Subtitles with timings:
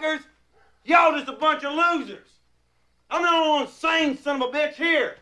[0.00, 0.22] motherfuckers.
[0.84, 2.28] Y'all just a bunch of losers.
[3.10, 5.16] I'm the only one sane son of a bitch here.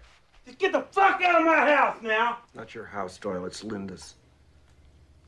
[0.47, 2.39] Just get the fuck out of my house now.
[2.55, 3.47] Not your house, Doyle.
[3.47, 4.15] It's Linda's.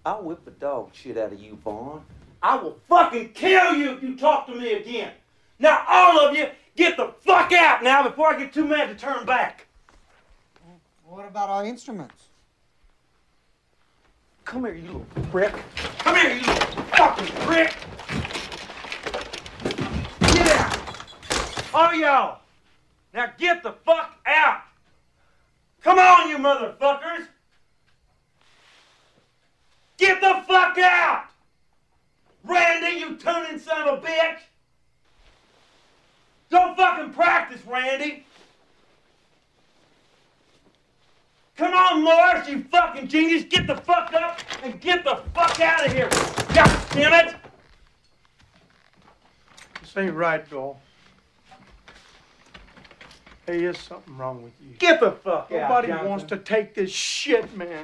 [0.06, 2.02] I'll whip the dog shit out of you, Vaughn.
[2.42, 5.12] I will fucking kill you if you talk to me again.
[5.58, 8.94] Now, all of you, get the fuck out now before I get too mad to
[8.94, 9.66] turn back.
[11.04, 12.28] What about our instruments?
[14.44, 15.52] Come here, you little prick.
[15.98, 17.76] Come here, you little fucking prick.
[20.20, 20.76] Get out.
[21.72, 22.40] All y'all.
[23.14, 24.62] Now get the fuck out.
[25.82, 27.26] Come on, you motherfuckers.
[29.96, 31.24] Get the fuck out.
[32.44, 34.38] Randy, you tuning son of a bitch.
[36.48, 38.24] Don't fucking practice, Randy.
[41.56, 43.44] Come on, Morris, you fucking genius.
[43.44, 46.08] Get the fuck up and get the fuck out of here.
[46.54, 47.36] God damn it.
[49.82, 50.80] This ain't right, Doyle.
[53.50, 54.76] Hey, there's something wrong with you.
[54.78, 55.84] Get the fuck out.
[55.84, 57.82] Nobody wants to take this shit, man.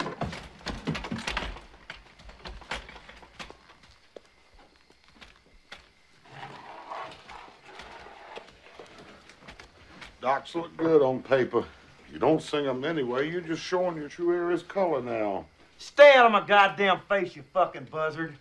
[10.20, 11.64] Docs look good on paper.
[12.12, 13.28] You don't sing them anyway.
[13.28, 15.46] You're just showing your true area's color now.
[15.78, 18.36] Stay out of my goddamn face, you fucking buzzard.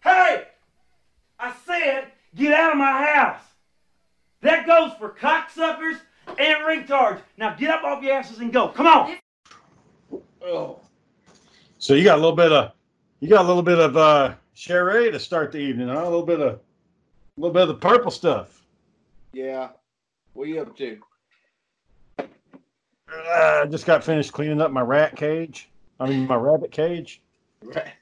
[0.00, 0.46] Hey!
[1.40, 3.42] I said, get out of my house.
[4.40, 7.20] That goes for cocksuckers and retards.
[7.36, 8.68] Now get up off your asses and go.
[8.68, 9.16] Come on.
[10.42, 10.80] Oh.
[11.78, 12.72] So you got a little bit of
[13.20, 16.02] you got a little bit of uh Sherry to start the evening, huh?
[16.02, 16.60] A little bit of a
[17.36, 18.64] little bit of the purple stuff.
[19.32, 19.70] Yeah.
[20.32, 20.98] What are you up to?
[22.18, 22.24] Uh,
[23.62, 25.68] I just got finished cleaning up my rat cage.
[26.00, 27.22] I mean my rabbit cage.
[27.62, 27.92] Rat,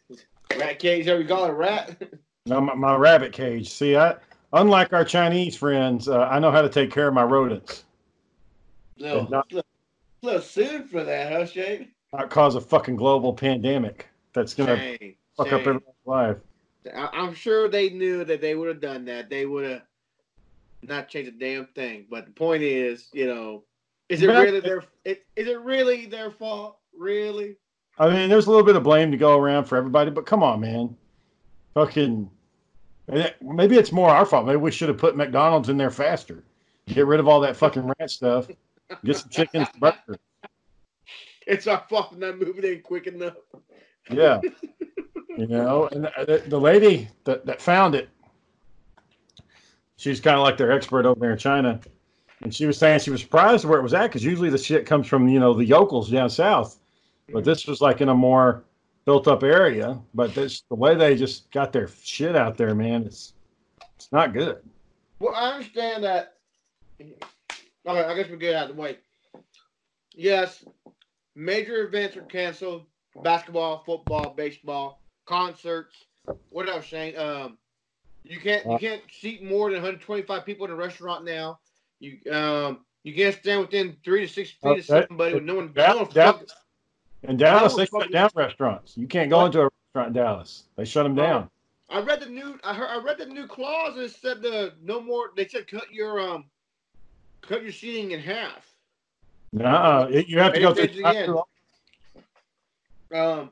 [0.59, 1.07] rat cage?
[1.07, 1.53] How we call it?
[1.53, 2.03] Rat?
[2.47, 3.71] No, my, my rabbit cage.
[3.71, 4.17] See, I
[4.53, 7.86] unlike our Chinese friends, uh, I know how to take care of my rodents.
[8.99, 9.27] No.
[9.31, 9.53] Not-
[10.23, 11.89] Little, soon for that, huh, Shane?
[12.13, 15.15] Not cause a fucking global pandemic that's gonna Shane.
[15.37, 16.39] fuck up everyone's life.
[16.95, 19.29] I'm sure they knew that they would have done that.
[19.29, 19.83] They would have
[20.83, 22.07] not changed a damn thing.
[22.11, 23.65] But the point is, you know,
[24.09, 24.85] is it really their?
[25.05, 26.79] It, is it really their fault?
[26.97, 27.57] Really?
[27.99, 30.43] I mean, there's a little bit of blame to go around for everybody, but come
[30.43, 30.97] on, man.
[31.75, 32.31] Fucking,
[33.11, 34.47] eh, maybe it's more our fault.
[34.47, 36.45] Maybe we should have put McDonald's in there faster.
[36.89, 38.49] Get rid of all that fucking rat stuff.
[39.05, 39.97] Get some chicken, burger.
[41.47, 43.35] It's our fault for not moving in quick enough.
[44.11, 44.41] Yeah.
[45.39, 48.09] You know, and the, the lady that, that found it,
[49.97, 51.79] she's kind of like their expert over there in China.
[52.41, 54.87] And she was saying she was surprised where it was at because usually the shit
[54.87, 56.79] comes from, you know, the yokels down south.
[57.31, 58.65] But this was like in a more
[59.05, 59.99] built up area.
[60.15, 63.35] But this the way they just got their shit out there, man, it's
[63.97, 64.63] it's not good.
[65.19, 66.35] Well, I understand that.
[67.87, 68.99] Okay, I guess we get out of the way.
[70.15, 70.65] Yes,
[71.35, 72.85] major events are canceled:
[73.23, 75.95] basketball, football, baseball, concerts.
[76.51, 77.17] What else, Shane?
[77.17, 77.59] Um,
[78.25, 81.61] you can't you can't seat more than 125 people in a restaurant now.
[82.01, 85.55] You um you can't stand within three to six feet Uh, of somebody with no
[85.55, 85.73] one.
[85.73, 86.47] Down, no one fucking-
[87.23, 88.97] In Dallas, Oh, they shut down restaurants.
[88.97, 89.47] You can't go What?
[89.47, 90.65] into a restaurant in Dallas.
[90.77, 91.49] They shut them down.
[91.89, 92.59] I read the new.
[92.65, 92.89] I heard.
[92.89, 93.95] I read the new clause.
[93.95, 95.31] And it said the no more.
[95.37, 96.47] They said cut your um,
[97.43, 98.73] cut your seating in half.
[99.53, 100.09] Nuh-uh.
[100.11, 101.03] It- You have to go Maybe through.
[101.03, 101.25] change it
[103.11, 103.21] again.
[103.21, 103.51] Um,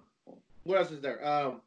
[0.65, 1.25] what else is there?
[1.27, 1.61] Um,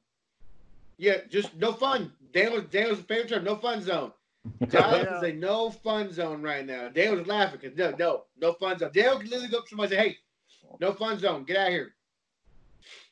[0.98, 2.12] yeah, just no fun.
[2.34, 4.12] Daniel, Daniel's favorite term, no fun zone.
[4.70, 6.90] Dallas is a no fun zone right now.
[6.90, 8.92] Daniel was laughing because no, no, no fun zone.
[8.94, 10.18] Daniel could literally go up to somebody and say, "Hey,
[10.80, 11.94] no fun zone, get out of here."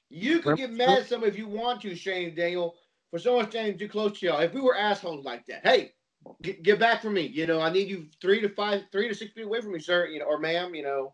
[0.10, 2.76] You could get mad at somebody if you want to, Shane Daniel,
[3.12, 4.40] for someone standing too close to y'all.
[4.40, 5.94] If we were assholes like that, hey,
[6.42, 7.28] get, get back from me.
[7.28, 9.80] You know, I need you three to five, three to six feet away from me,
[9.80, 10.08] sir.
[10.08, 10.76] You know, or ma'am.
[10.76, 11.14] You know.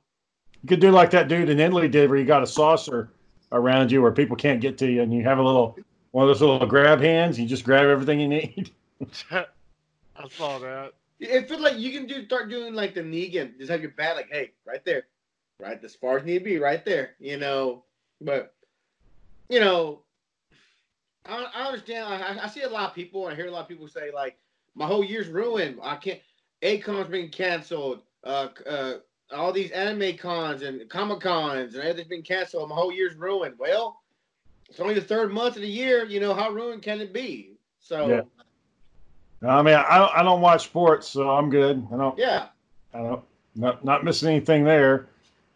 [0.61, 3.11] You could do like that dude in Italy did, where you got a saucer
[3.51, 5.77] around you where people can't get to you, and you have a little
[6.11, 7.39] one of those little grab hands.
[7.39, 8.71] You just grab everything you need.
[9.31, 10.93] I saw that.
[11.19, 13.57] It feels like you can do start doing like the Negan.
[13.57, 15.03] Just have your bat like, hey, right there,
[15.59, 17.11] right as far as need be, right there.
[17.19, 17.83] You know,
[18.19, 18.53] but
[19.49, 20.01] you know,
[21.25, 22.05] I, I understand.
[22.05, 23.27] I, I see a lot of people.
[23.27, 24.37] I hear a lot of people say like,
[24.75, 25.79] my whole year's ruined.
[25.81, 26.19] I can't.
[26.63, 28.01] A-Kon's being canceled.
[28.23, 28.93] Uh, uh,
[29.31, 32.69] all these anime cons and comic cons and everything's been canceled.
[32.69, 33.55] My whole year's ruined.
[33.57, 34.01] Well,
[34.69, 36.05] it's only the third month of the year.
[36.05, 37.57] You know how ruined can it be?
[37.79, 38.21] So Yeah.
[39.43, 41.87] I mean, I don't, I don't watch sports, so I'm good.
[41.91, 42.49] I don't, yeah.
[42.93, 43.23] I don't,
[43.55, 45.07] not, not missing anything there.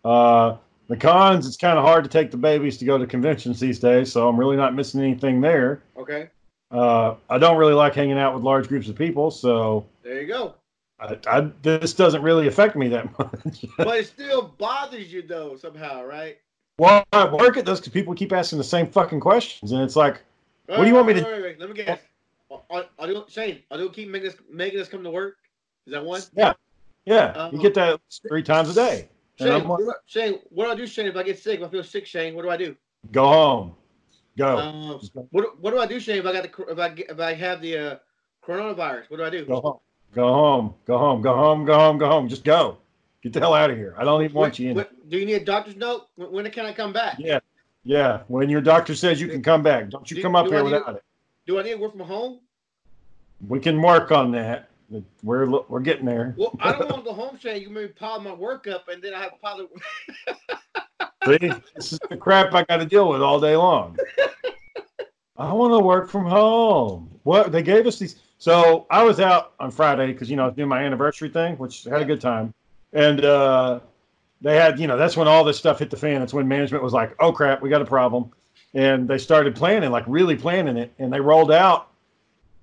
[0.04, 0.58] Uh,
[0.88, 3.80] the cons, it's kind of hard to take the babies to go to conventions these
[3.80, 5.84] days, so I'm really not missing anything there.
[5.98, 6.30] Okay.
[6.72, 10.28] Uh, I don't really like hanging out with large groups of people, so There you
[10.28, 10.56] go.
[11.00, 13.66] I, I, this doesn't really affect me that much.
[13.78, 16.38] But it still bothers you though somehow, right?
[16.78, 19.96] well, I work at does because people keep asking the same fucking questions, and it's
[19.96, 20.22] like,
[20.66, 22.00] What do you want me to- wait, Let me guess.
[22.70, 25.38] Are, are they, Shane, are they keep making us making us come to work?
[25.88, 26.22] Is that one?
[26.36, 26.54] yeah,
[27.06, 29.10] yeah, you Um, get that three times a day.
[29.38, 31.08] Shane, what like, Shane, what do I do, Shane?
[31.08, 32.76] If I get sick, if I feel sick, Shane, what do I do?
[33.12, 33.76] go home,
[34.38, 35.28] go, Um, go.
[35.32, 36.18] what, do- what do I do, Shane?
[36.20, 37.96] If I got the if I if I have the uh,
[38.46, 39.46] coronavirus, what do I do?
[39.46, 39.80] go home,
[40.14, 42.28] go home, go home, go home, go home, go home.
[42.30, 42.78] Just go.
[43.22, 43.96] Get the hell out of here.
[43.98, 44.76] I don't even want When- you in.
[44.78, 46.08] when- do you need a doctor's note?
[46.16, 47.18] When, when can I come back?
[47.20, 47.40] Yeah,
[47.84, 48.22] yeah.
[48.28, 50.96] When your doctor says you can come back, don't you Do- come up here without
[50.96, 51.04] it.
[51.48, 52.40] Do I need to work from home?
[53.48, 54.70] We can work on that.
[55.24, 56.36] We're we're getting there.
[56.38, 57.62] Well, I don't want to go home, Shane.
[57.62, 60.82] You maybe pile my work up, and then I have to pile the.
[61.26, 61.38] See,
[61.76, 63.98] this is the crap I got to deal with all day long.
[65.38, 67.10] I want to work from home.
[67.24, 68.22] What they gave us these.
[68.38, 71.58] So I was out on Friday because you know I was doing my anniversary thing,
[71.58, 72.54] which had a good time,
[72.94, 73.80] and uh,
[74.42, 76.20] they had you know that's when all this stuff hit the fan.
[76.20, 78.32] That's when management was like, "Oh crap, we got a problem,"
[78.74, 81.90] and they started planning, like really planning it, and they rolled out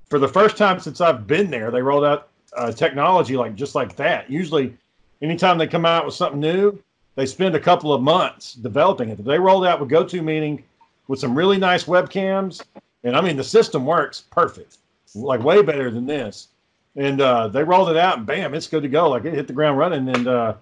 [0.09, 1.71] for the first time since I've been there.
[1.71, 4.31] They rolled out uh, technology like just like that.
[4.31, 4.77] Usually,
[5.21, 6.79] anytime they come out with something new,
[7.15, 9.23] they spend a couple of months developing it.
[9.25, 10.63] They rolled out with GoToMeeting
[11.09, 12.63] with some really nice webcams,
[13.05, 14.79] and I mean the system works perfect,
[15.15, 16.49] like way better than this.
[16.97, 19.11] And uh, they rolled it out, and bam, it's good to go.
[19.11, 20.09] Like it hit the ground running.
[20.09, 20.55] And uh,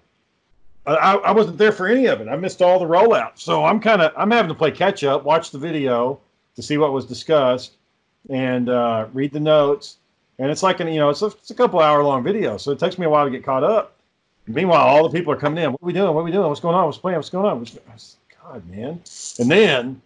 [0.86, 2.28] I, I wasn't there for any of it.
[2.28, 5.24] I missed all the rollout, so I'm kind of I'm having to play catch up,
[5.24, 6.20] watch the video
[6.56, 7.76] to see what was discussed,
[8.28, 9.98] and uh, read the notes.
[10.38, 12.70] And it's like an you know it's a, it's a couple hour long video, so
[12.70, 13.96] it takes me a while to get caught up.
[14.46, 15.70] Meanwhile, all the people are coming in.
[15.72, 16.12] What are we doing?
[16.14, 16.48] What are we doing?
[16.48, 16.86] What's going on?
[16.86, 17.16] What's playing?
[17.16, 17.60] What's going on?
[17.60, 19.00] What's- God, man.
[19.38, 20.02] And then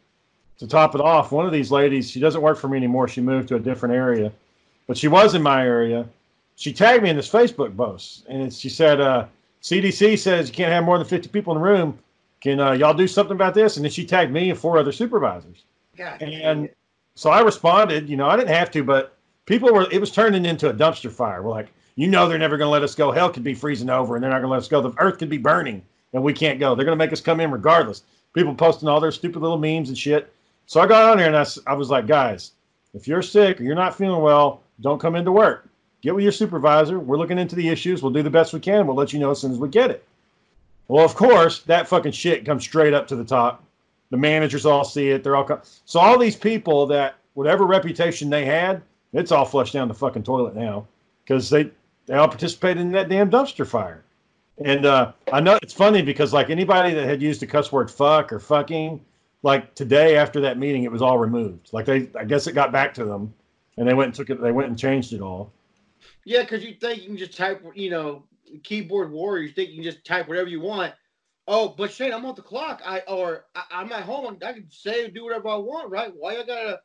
[0.59, 3.09] to top it off, one of these ladies, she doesn't work for me anymore.
[3.09, 4.33] She moved to a different area,
[4.87, 6.07] but she was in my area.
[6.57, 9.27] She tagged me in this Facebook post, and she said, uh,
[9.63, 11.99] "CDC says you can't have more than 50 people in the room.
[12.41, 14.93] Can uh, y'all do something about this?" And then she tagged me and four other
[14.93, 15.65] supervisors.
[15.97, 16.69] God, And
[17.15, 18.09] so I responded.
[18.09, 19.17] You know, I didn't have to, but
[19.47, 19.89] people were.
[19.91, 21.43] It was turning into a dumpster fire.
[21.43, 23.13] We're like, you know, they're never going to let us go.
[23.13, 24.81] Hell could be freezing over, and they're not going to let us go.
[24.81, 25.83] The earth could be burning,
[26.13, 26.75] and we can't go.
[26.75, 28.03] They're going to make us come in regardless.
[28.33, 30.33] People posting all their stupid little memes and shit.
[30.67, 31.37] So I got on here and
[31.67, 32.53] I was like, guys,
[32.95, 35.69] if you're sick or you're not feeling well, don't come into work.
[36.03, 36.99] Get with your supervisor.
[36.99, 38.03] We're looking into the issues.
[38.03, 38.87] We'll do the best we can.
[38.87, 40.05] We'll let you know as soon as we get it.
[40.89, 43.63] Well, of course, that fucking shit comes straight up to the top.
[44.11, 45.25] The managers all see it.
[45.25, 48.83] They're all co- so all these people that whatever reputation they had,
[49.13, 50.87] it's all flushed down the fucking toilet now
[51.25, 51.71] because they
[52.07, 54.05] they all participated in that damn dumpster fire.
[54.65, 57.91] And uh, I know it's funny because like anybody that had used the cuss word
[57.91, 59.01] fuck or fucking,
[59.43, 61.71] like today after that meeting, it was all removed.
[61.73, 63.35] Like they, I guess it got back to them,
[63.77, 64.41] and they went and took it.
[64.41, 65.53] They went and changed it all.
[66.25, 68.25] Yeah, because you think you can just type, you know,
[68.63, 69.43] keyboard warrior.
[69.43, 70.95] You think you can just type whatever you want.
[71.47, 72.81] Oh, but Shane, I'm on the clock.
[72.87, 74.39] I or I, I'm at home.
[74.43, 76.13] I can say do whatever I want, right?
[76.17, 76.81] Why I gotta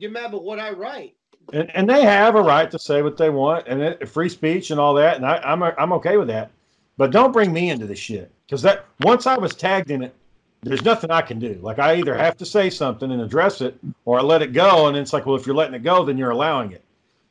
[0.00, 1.16] get mad about what I write?
[1.52, 4.70] And, and they have a right to say what they want and it, free speech
[4.70, 6.50] and all that and I, I'm I'm okay with that,
[6.96, 10.14] but don't bring me into this shit because that once I was tagged in it,
[10.62, 11.58] there's nothing I can do.
[11.62, 14.88] Like I either have to say something and address it, or I let it go,
[14.88, 16.84] and it's like, well, if you're letting it go, then you're allowing it.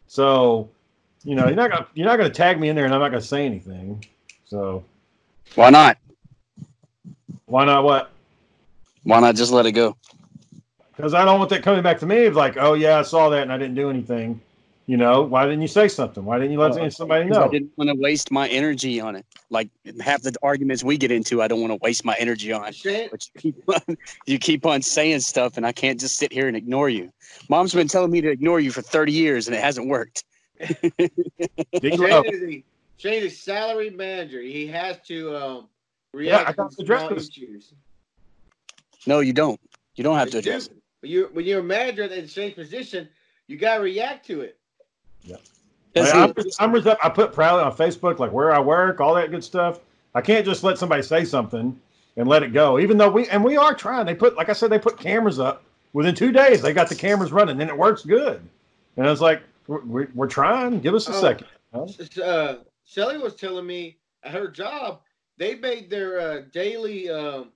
[0.07, 0.69] So,
[1.23, 3.09] you know, you're not gonna you're not gonna tag me in there, and I'm not
[3.09, 4.03] gonna say anything.
[4.45, 4.83] So
[5.55, 5.97] Why not?
[7.45, 8.11] why not what?
[9.03, 9.95] Why not just let it go?
[10.99, 13.29] Because I don't want that coming back to me of like, oh yeah, I saw
[13.29, 14.41] that and I didn't do anything.
[14.85, 16.25] You know, why didn't you say something?
[16.25, 16.89] Why didn't you let Uh,
[17.25, 17.45] know?
[17.45, 19.25] I didn't want to waste my energy on it.
[19.49, 19.69] Like
[20.01, 22.73] half the arguments we get into, I don't want to waste my energy on.
[22.73, 26.33] Shane, But you keep on, you keep on saying stuff, and I can't just sit
[26.33, 27.13] here and ignore you.
[27.47, 30.25] Mom's been telling me to ignore you for 30 years, and it hasn't worked.
[30.59, 32.23] D-Lo.
[32.23, 32.63] Shane is
[32.97, 34.41] Shane is salary manager.
[34.41, 35.69] He has to um,
[36.13, 37.73] I react got to to address issues.
[39.07, 39.61] No, you don't.
[39.95, 40.73] You don't have You to address do.
[40.73, 40.78] it.
[41.01, 43.07] When you're when you're a manager in the same position,
[43.47, 44.57] you gotta react to it.
[45.93, 46.69] That's Like, I'm.
[46.69, 49.79] I'm res- I put proudly on Facebook, like where I work, all that good stuff.
[50.13, 51.79] I can't just let somebody say something
[52.15, 52.79] and let it go.
[52.79, 54.05] Even though we and we are trying.
[54.05, 55.63] They put, like I said, they put cameras up.
[55.93, 58.39] Within two days, they got the cameras running, and it works good.
[58.97, 60.79] And I was like, we're, we're, we're trying.
[60.81, 61.87] Give us a Oh.
[61.87, 62.21] second.
[62.23, 64.99] Uh, Shelly was telling me at her job
[65.37, 67.49] they made their uh, daily um,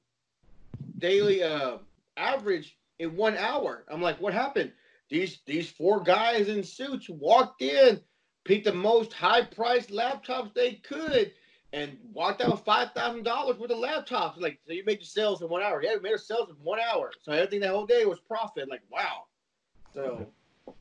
[0.98, 1.78] daily uh,
[2.18, 3.86] average in one hour.
[3.90, 4.72] I'm like, what happened?
[5.10, 8.02] these these four guys in suits walked in,
[8.46, 11.32] picked the most high priced laptops they could,
[11.74, 14.40] and walked out with five thousand dollars worth of laptops.
[14.40, 15.84] Like, so you made your sales in one hour.
[15.84, 17.12] Yeah, we made our sales in one hour.
[17.22, 18.70] So everything that whole day was profit.
[18.70, 19.26] Like, wow.
[19.94, 20.28] So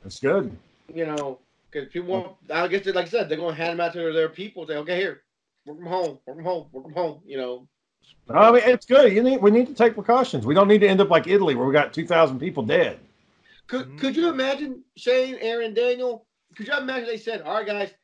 [0.03, 0.57] That's good.
[0.93, 1.39] you know,
[1.71, 3.93] because people want, I guess, they- like I said, they're going to hand them out
[3.95, 4.67] to their people.
[4.67, 5.23] Say, okay, here,
[5.67, 7.23] work from home, work from home, work from home.
[7.27, 7.69] You know,
[8.29, 9.13] I mean, it's good.
[9.13, 10.47] You need we need to take precautions.
[10.47, 12.99] We don't need to end up like Italy where we got two thousand people dead.
[13.67, 16.25] could could you imagine Shane, Aaron, Daniel?
[16.57, 17.95] Could you imagine they said, all right, guys,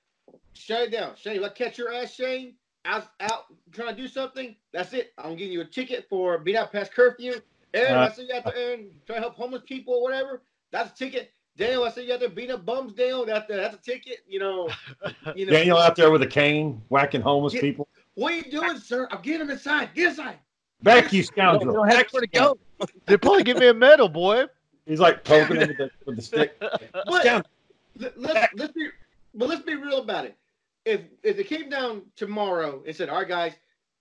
[0.55, 1.12] shut it down.
[1.17, 5.12] Shane, if I catch your ass, Shane, out out trying to do something, that's it.
[5.19, 7.35] I'm giving you a ticket for being out past curfew.
[7.75, 10.43] Aaron, I Uh, see you out there, Aaron, trying to help homeless people or whatever.
[10.73, 11.31] That's a ticket.
[11.57, 13.26] Daniel, I see you out there beating up bums, Daniel.
[13.26, 14.19] That, that's a ticket.
[14.26, 14.69] You know,
[15.35, 15.52] you know.
[15.52, 17.61] Daniel out there with a cane whacking homeless Yeah.
[17.61, 17.88] people.
[18.19, 19.07] What are you doing, sir?
[19.13, 19.91] I'm getting him inside.
[19.95, 20.39] Get inside.
[20.83, 21.73] Back you You scoundrel!
[21.73, 22.59] don't have Back, where to go.
[23.07, 24.47] They probably give me a medal, boy.
[24.87, 26.61] He's like poking him with the, with the stick.
[26.61, 28.89] But let, let's let's be
[29.35, 30.37] but let's be real about it.
[30.85, 33.53] If if it came down tomorrow and said, "All right, guys,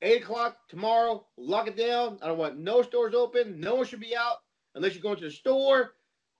[0.01, 2.17] eight o'clock tomorrow, lock it down.
[2.23, 3.59] I don't want no stores open.
[3.59, 4.37] No one should be out
[4.73, 5.93] unless you're going to the store."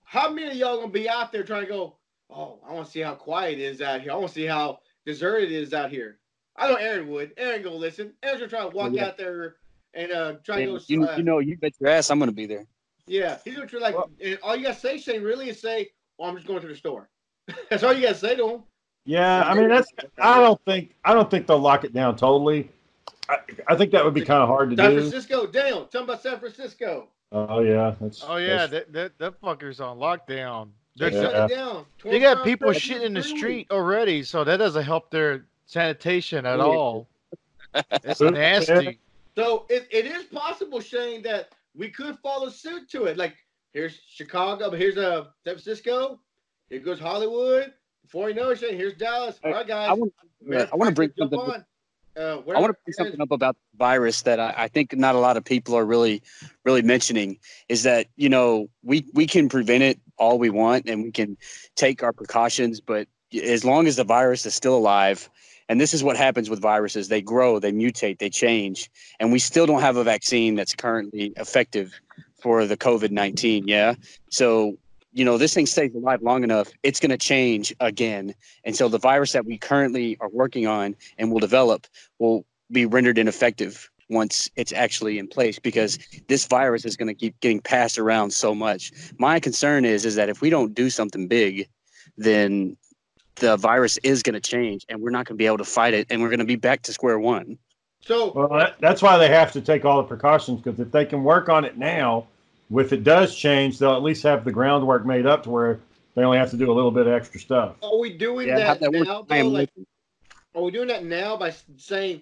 [0.04, 1.98] How many of y'all gonna be out there trying to go?
[2.32, 4.14] Oh, I want to see how quiet it is out here.
[4.14, 6.18] I want to see how deserted it is out here.
[6.58, 7.34] I know Aaron would.
[7.38, 8.14] Aaron go listen.
[8.24, 9.06] Aaron's gonna try to walk Yeah.
[9.08, 9.56] out there
[9.94, 10.80] and uh try to go.
[10.88, 12.66] You, uh, you know, you bet your ass I'm going to be there.
[13.08, 15.90] yeah, he's gonna try like, Well- and all you gotta say, Shane, really, is say,
[16.20, 17.10] "Oh, I'm just going to the store."
[17.70, 18.64] That's all you gotta say to him.
[19.06, 19.88] Yeah, I mean that's.
[20.20, 20.94] I don't think.
[21.06, 22.70] I don't think they'll lock it down totally.
[23.30, 23.38] I,
[23.68, 25.00] I think that would be kind of hard to San do.
[25.02, 27.08] San Francisco, Daniel, tell me about San Francisco.
[27.32, 28.24] Oh yeah, that's.
[28.28, 30.70] Oh yeah, that's- that that, that fucker's on lockdown.
[30.98, 31.30] They They're- Yeah.
[31.32, 31.86] shut it down.
[32.04, 36.60] They got people shitting in the street already, so that doesn't help their sanitation at
[36.60, 37.08] all.
[38.04, 39.00] It's nasty.
[39.36, 43.18] So it, it is possible, Shane, that we could follow suit to it.
[43.18, 43.36] Like
[43.74, 46.20] here's Chicago, but here's uh San Francisco.
[46.70, 47.74] Here goes Hollywood.
[48.02, 49.40] Before you know it, Shane, here's Dallas.
[49.44, 49.90] All right, guys.
[49.90, 51.54] I want, Matter I want to bring fact, jump something.
[51.54, 51.66] on.
[52.18, 55.14] Uh, I want to bring something up about the virus that I, I think not
[55.14, 56.24] a lot of people are really,
[56.66, 57.38] really mentioning
[57.70, 61.38] is that you know we we can prevent it all we want and we can
[61.76, 63.08] take our precautions, but
[63.44, 65.30] as long as the virus is still alive,
[65.70, 69.40] and this is what happens with viruses: they grow, they mutate, they change, and we
[69.40, 72.00] still don't have a vaccine that's currently effective
[72.42, 73.68] for the COVID nineteen.
[73.68, 73.96] Yeah,
[74.30, 74.78] so
[75.14, 78.34] you know this thing stays alive long enough, it's going to change again,
[78.64, 81.88] and so the virus that we currently are working on and will develop
[82.20, 87.14] will be rendered ineffective once it's actually in place because this virus is going to
[87.14, 88.92] keep getting passed around so much.
[89.18, 91.68] My concern is is that if we don't do something big,
[92.18, 92.78] then
[93.38, 95.94] the virus is going to change and we're not going to be able to fight
[95.94, 97.58] it and we're going to be back to square one.
[98.02, 101.06] So Well, that, that's why they have to take all the precautions because if they
[101.06, 102.28] can work on it now,
[102.72, 105.80] if it does change, they'll at least have the groundwork made up to where
[106.16, 107.76] they only have to do a little bit of extra stuff.
[107.82, 109.22] are we doing Yeah, that, that now?
[109.28, 109.48] Though?
[109.48, 109.70] Like,
[110.56, 112.22] are we doing that now by saying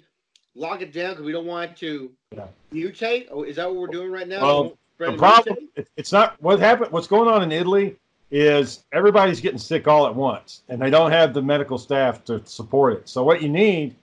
[0.55, 2.47] lock it down because we don't want it to Yeah.
[2.73, 3.27] mutate?
[3.31, 4.41] Or is that what we're doing right now?
[4.41, 5.87] Well, We won't spread The problem mutate?
[5.97, 6.91] it's not what happened.
[6.91, 7.95] What's going on in Italy
[8.37, 12.45] is everybody's getting sick all at once, and they don't have the medical staff to
[12.45, 13.07] support it.
[13.07, 13.95] So what you need,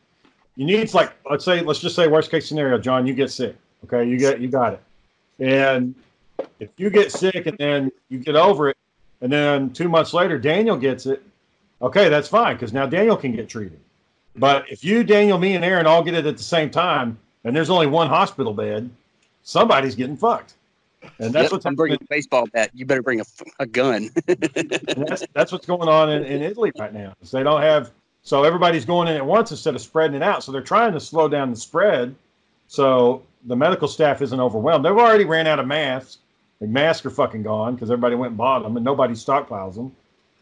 [0.56, 3.54] you need like let's say let's just say worst case scenario, John, you get sick.
[3.84, 4.80] Okay, you get you got it,
[5.38, 5.94] and
[6.60, 8.78] if you get sick and then you get over it,
[9.20, 11.22] and then two months later Daniel gets it,
[11.82, 13.80] okay, that's fine because now Daniel can get treated.
[14.36, 17.54] But if you, Daniel, me, and Aaron all get it at the same time, and
[17.54, 18.88] there's only one hospital bed,
[19.42, 20.54] somebody's getting fucked.
[21.18, 22.70] And that's Yep, what's I'm bringing a baseball bat.
[22.74, 23.24] You better bring a,
[23.58, 24.10] a gun.
[24.26, 27.14] that's, that's what's going on in, in Italy right now.
[27.22, 27.90] Is they don't have
[28.22, 30.44] so everybody's going in at once instead of spreading it out.
[30.44, 32.14] So they're trying to slow down the spread.
[32.68, 34.84] So the medical staff isn't overwhelmed.
[34.84, 36.18] They've already ran out of masks.
[36.60, 39.94] The masks are fucking gone because everybody went and bought them, and nobody stockpiles them.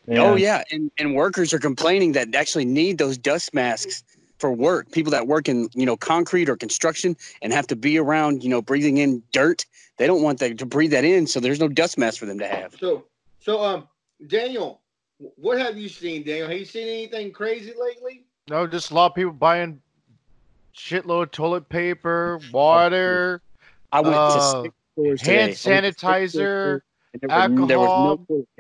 [0.09, 4.03] Oh yeah, and and workers are complaining that they actually need those dust masks
[4.41, 4.91] for work.
[4.91, 8.49] People that work in you know concrete or construction and have to be around you
[8.49, 9.67] know breathing in dirt.
[9.99, 12.39] They don't want that to breathe that in, so there's no dust mask for them
[12.39, 12.75] to have.
[12.81, 13.05] So,
[13.39, 13.87] so um,
[14.27, 14.81] Daniel,
[15.19, 16.49] what have you seen, Daniel?
[16.49, 18.25] Have you seen anything crazy lately?
[18.49, 19.81] No, just a lot of people buying
[20.75, 23.43] shitload of toilet paper, water,
[23.93, 26.81] I went Uh, to stores hand I went to sanitizer,
[27.13, 28.27] and there, was, there was alcohol.
[28.29, 28.57] no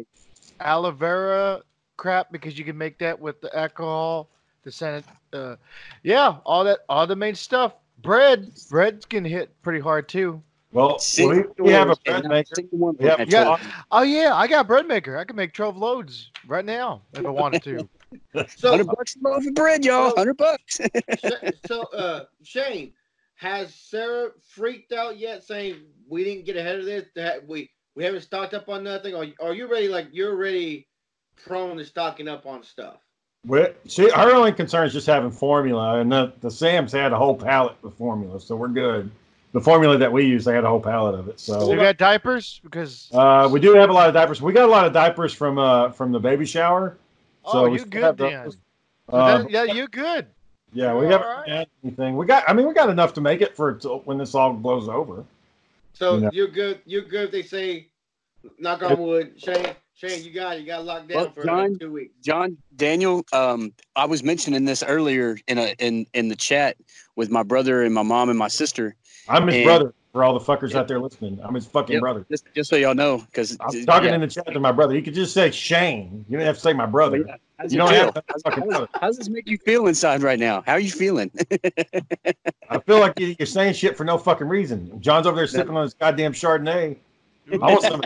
[0.61, 1.63] aloe vera
[1.97, 4.29] crap because you can make that with the alcohol.
[4.63, 5.57] The Senate, uh,
[6.03, 7.75] yeah, all that, all the main stuff.
[8.03, 10.43] Bread, bread's getting hit pretty hard too.
[10.73, 12.55] Well, we, we have a bread maker.
[12.55, 13.45] single one We have had Yeah.
[13.45, 13.61] toilet
[13.91, 15.17] Oh yeah, I got a bread maker.
[15.17, 17.89] I can make twelve loads right now if I wanted to.
[18.57, 20.15] So, Hundred bucks a loaf of bread, y'all.
[20.17, 20.81] Hundred bucks.
[21.67, 22.93] So uh, Shane,
[23.37, 25.77] has Sarah freaked out yet, saying
[26.09, 27.07] we didn't get ahead of this?
[27.17, 29.15] That we We haven't stocked up on nothing.
[29.15, 29.89] Or are you ready?
[29.89, 30.89] Like you're ready,
[31.45, 33.01] prone to stocking up on stuff.
[33.47, 37.17] We, she, her only concern is just having formula, and the, the Sam's had a
[37.17, 39.11] whole pallet of formula, so we're good.
[39.53, 41.41] The formula that we use, they had a whole pallet of it.
[41.41, 44.41] So So you got diapers because uh, we do have a lot of diapers.
[44.43, 46.99] We got a lot of diapers from uh, from the baby shower.
[47.47, 48.53] oh, you good have then?
[49.09, 50.27] Uh, yeah, you good.
[50.73, 51.49] yeah, we you're haven't all right.
[51.49, 52.17] had anything.
[52.17, 52.45] We got.
[52.47, 55.25] I mean, we got enough to make it for when this all blows over.
[55.95, 56.31] So You know.
[56.33, 56.81] you're good.
[56.85, 57.25] You're good.
[57.25, 57.89] If they say,
[58.59, 59.75] knock on wood, Shane.
[59.95, 60.61] Shane, you got it.
[60.61, 62.15] You got locked down Well, for John- like two weeks.
[62.25, 66.77] John Daniel, um, I was mentioning this earlier in a in in the chat
[67.17, 68.97] with my brother and my mom and my sister.
[69.29, 70.77] I'm his And- brother for all the fuckers Yep.
[70.81, 71.39] out there listening.
[71.45, 72.01] I'm his fucking Yep.
[72.01, 72.27] brother.
[72.31, 74.95] Just, just so y'all know, because I'm talking in the chat to my brother.
[74.97, 76.25] You could just say Shane.
[76.29, 77.25] You don't have to say my brother.
[77.59, 78.05] How's You don't feel?
[78.07, 78.89] have to How's, fucking how's- brother.
[79.01, 80.63] how's this make you feel inside right now?
[80.67, 81.31] How are you feeling?
[82.71, 84.99] I feel like you- you're saying shit for no fucking reason.
[85.01, 86.97] John's over there sipping on his goddamn Chardonnay.
[87.61, 88.03] I want some.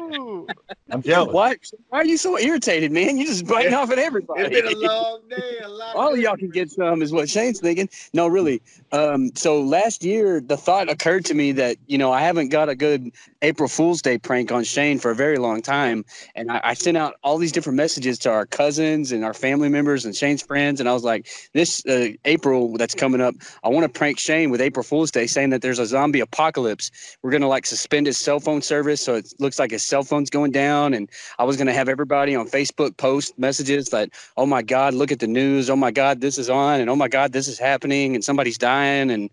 [0.51, 0.55] Ooh.
[0.91, 1.33] I'm jealous.
[1.33, 1.57] Why?
[1.89, 3.17] Why are you so irritated, man?
[3.17, 4.43] You're just biting off at everybody.
[4.43, 5.59] It's been a long day.
[5.63, 5.97] A lot.
[5.97, 7.89] All of y'all can get some, is what Shane's thinking.
[8.13, 8.63] No, really.
[8.93, 12.69] Um, so last year, the thought occurred to me that you know I haven't got
[12.69, 13.11] a good
[13.43, 16.97] April Fool's Day prank on Shane for a very long time, and I, I sent
[16.97, 20.81] out all these different messages to our cousins and our family members and Shane's friends,
[20.81, 23.35] and I was like, this uh, April that's coming up,
[23.65, 26.91] I want to prank Shane with April Fool's Day, saying that there's a zombie apocalypse.
[27.23, 30.31] We're gonna like suspend his cell phone service, so it looks like his cell phone's
[30.35, 34.63] going down, and I was gonna have everybody on Facebook post messages that oh my
[34.63, 37.33] god look at the news oh my god this is on and oh my god
[37.33, 39.31] this is happening and somebody's dying and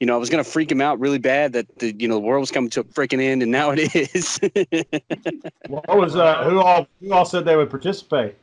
[0.00, 2.14] you know i was going to freak him out really bad that the you know
[2.14, 4.38] the world was coming to a freaking end and now it is
[5.68, 6.44] What was uh?
[6.44, 6.86] Who all?
[7.00, 8.34] Who all said they would participate?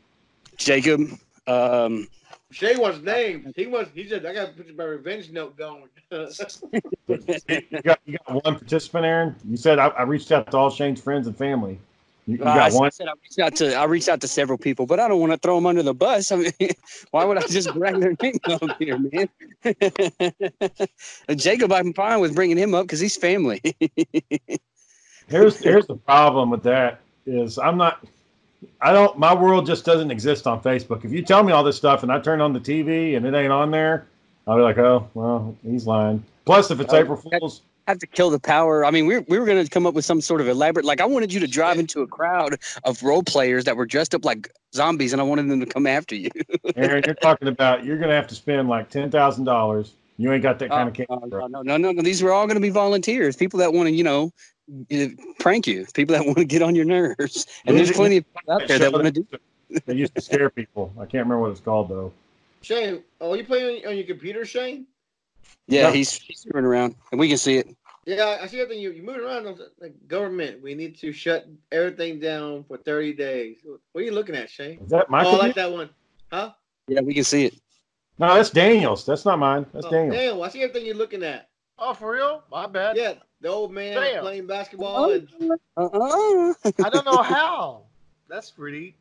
[0.57, 1.01] jacob
[1.47, 2.07] um
[2.51, 3.51] Shane wants names.
[3.55, 3.87] He was.
[3.93, 5.89] He said, "I got to put my revenge note going."
[7.07, 9.35] You got, you got one participant, Aaron.
[9.49, 11.79] You said I, I reached out to all Shane's friends and family.
[12.27, 12.91] You, you I, got I one.
[12.91, 15.31] said I reached out to I reached out to several people, but I don't want
[15.31, 16.31] to throw them under the bus.
[16.31, 16.51] I mean,
[17.11, 19.29] why would I just drag their name up here, man?
[21.37, 23.61] Jacob, I'm fine with bringing him up because he's family.
[25.27, 28.03] Here's here's the problem with that is I'm not.
[28.81, 29.17] I don't.
[29.19, 31.05] My world just doesn't exist on Facebook.
[31.05, 33.33] If you tell me all this stuff and I turn on the TV and it
[33.35, 34.07] ain't on there,
[34.47, 36.23] I'll be like, oh well, he's lying.
[36.45, 38.85] Plus, if it's Oh, April Fools, have to kill the power.
[38.85, 41.01] I mean, we, we were going to come up with some sort of elaborate, like
[41.01, 44.25] I wanted you to drive into a crowd of role players that were dressed up
[44.25, 46.29] like zombies, and I wanted them to come after you.
[46.75, 49.93] Aaron, you're talking about you're gonna have to spend like ten thousand dollars.
[50.17, 51.07] You ain't got that kind of cash.
[51.09, 52.01] Oh, no, no, no, no, no.
[52.01, 54.31] These were all going to be volunteers, people that want to, you know,
[54.89, 57.45] eh, prank you, people that want to get on your nerves.
[57.65, 59.27] And there's plenty of people out there that want to do.
[59.87, 60.93] They used to scare people.
[60.95, 62.13] I can't remember what it's called though.
[62.61, 64.85] Shane, oh, you playing on your computer, Shane?
[65.67, 65.91] Yeah, No.
[65.91, 67.75] he's he's running around, and we can see it.
[68.05, 69.47] Yeah, I see everything you you moving around.
[69.47, 73.57] I was Like government, we need to shut everything down for thirty days.
[73.63, 74.79] What are you looking at, Shane?
[74.83, 75.89] Is that my oh, I like that one.
[76.31, 76.51] Huh?
[76.87, 77.55] Yeah, we can see it.
[78.19, 79.05] No, that's Daniel's.
[79.05, 79.65] That's not mine.
[79.73, 80.17] That's Oh, Daniel's.
[80.17, 81.49] damn, I see everything you're looking at.
[81.79, 82.43] Oh, for real?
[82.49, 82.95] My bad.
[82.95, 84.21] Yeah, the old man Damn.
[84.21, 85.05] playing basketball.
[85.05, 85.19] Uh-huh.
[85.39, 86.53] And, Uh-uh.
[86.83, 87.81] I don't know how.
[88.29, 88.95] That's pretty.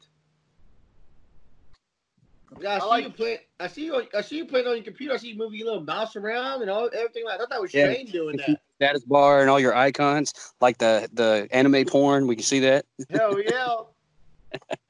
[2.61, 3.39] Yeah, I I see like- you play.
[3.61, 4.03] I see you.
[4.15, 5.15] I see you playing on your computer.
[5.15, 7.35] I see you moving your little mouse around and all everything like.
[7.35, 7.93] I thought that was Yeah.
[7.93, 8.61] Shane doing that.
[8.77, 12.27] Status bar and all your icons, like the the anime porn.
[12.27, 12.85] We can see that.
[13.11, 13.77] Hell yeah.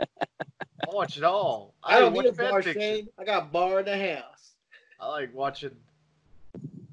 [0.00, 0.06] I
[0.92, 1.74] watch it all.
[1.82, 2.80] I don't watch need a bar, fiction.
[2.80, 3.08] Shane.
[3.18, 4.52] I got a bar in the house.
[5.00, 5.70] I like watching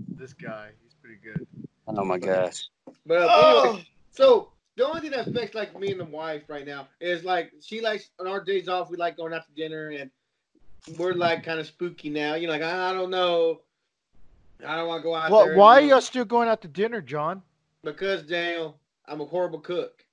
[0.09, 0.69] this guy.
[0.83, 1.47] He's pretty good.
[1.87, 2.69] Oh my gosh.
[3.05, 3.63] But uh, Oh.
[3.69, 7.23] anyway, so the only thing that affects like me and the wife right now is
[7.23, 10.09] like she likes on our days off we like going out to dinner and
[10.97, 12.35] we're like kind of spooky now.
[12.35, 13.61] You know, like I, I don't know,
[14.65, 15.55] I don't want to go out Well, there.
[15.57, 17.41] why are you know, y'all still going out to dinner, John?
[17.83, 20.05] Because Daniel, I'm a horrible cook.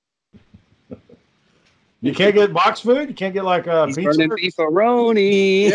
[2.01, 3.09] You can't get box food.
[3.09, 4.27] You can't get like a He's pizza.
[4.27, 5.73] burning beefaroni.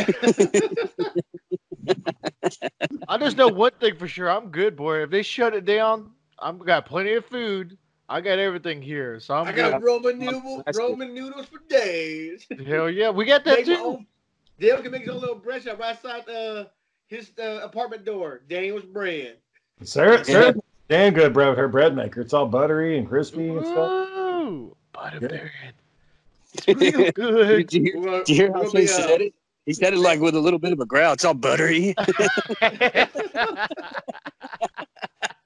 [3.08, 4.30] I just know one thing for sure.
[4.30, 5.02] I'm good, boy.
[5.02, 7.76] If they shut it down, I'm got plenty of food.
[8.08, 9.70] I got everything here, so I'm I good.
[9.72, 12.46] got Roman noodles, Roman noodles for days.
[12.66, 13.98] Hell yeah, we got that Make too.
[14.60, 16.64] Own- Daniel can make his own little bread shop right outside uh,
[17.06, 18.42] his uh, apartment door.
[18.48, 19.36] Daniel's bread.
[19.82, 20.54] Sarah, Sarah,
[20.88, 22.20] damn good bread with her bread maker.
[22.20, 23.90] It's all buttery and crispy and stuff.
[23.90, 25.28] Ooh, butter Yeah.
[25.28, 25.74] bread.
[26.66, 27.66] It's real good.
[27.68, 29.34] Did you hear, We'll- you hear how we'll Shane uh, said it?
[29.66, 31.14] He said it like with a little bit of a growl.
[31.14, 31.94] It's all buttery.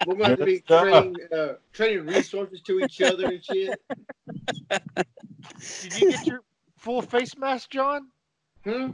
[0.06, 0.82] We're going to be Good stuff.
[0.88, 3.80] trading, uh, trading resources to each other and shit.
[4.70, 6.40] Did you get your
[6.78, 8.08] full face mask, John?
[8.68, 8.90] Hmm?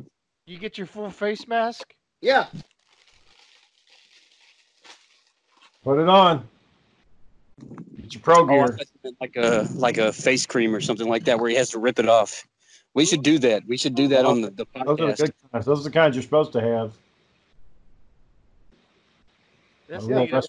[0.46, 1.94] You get your full face mask?
[2.20, 2.46] Yeah.
[5.82, 6.46] Put it on.
[7.98, 8.66] It's your pro Oh, gear.
[8.68, 11.56] thought you meant like a like a face cream or something like that, where he
[11.56, 12.46] has to rip it off.
[12.94, 13.64] We should do that.
[13.66, 14.84] We should do that on the, the podcast.
[14.86, 15.66] Those are the good kinds.
[15.66, 16.92] Those are the kinds you're supposed to have.
[19.88, 20.42] That's A real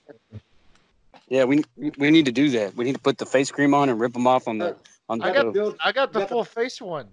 [1.29, 1.63] Yeah, we
[1.97, 2.75] we need to do that.
[2.75, 4.75] We need to put the face cream on and rip them off on the
[5.09, 7.07] on the I got I Got the- full face one.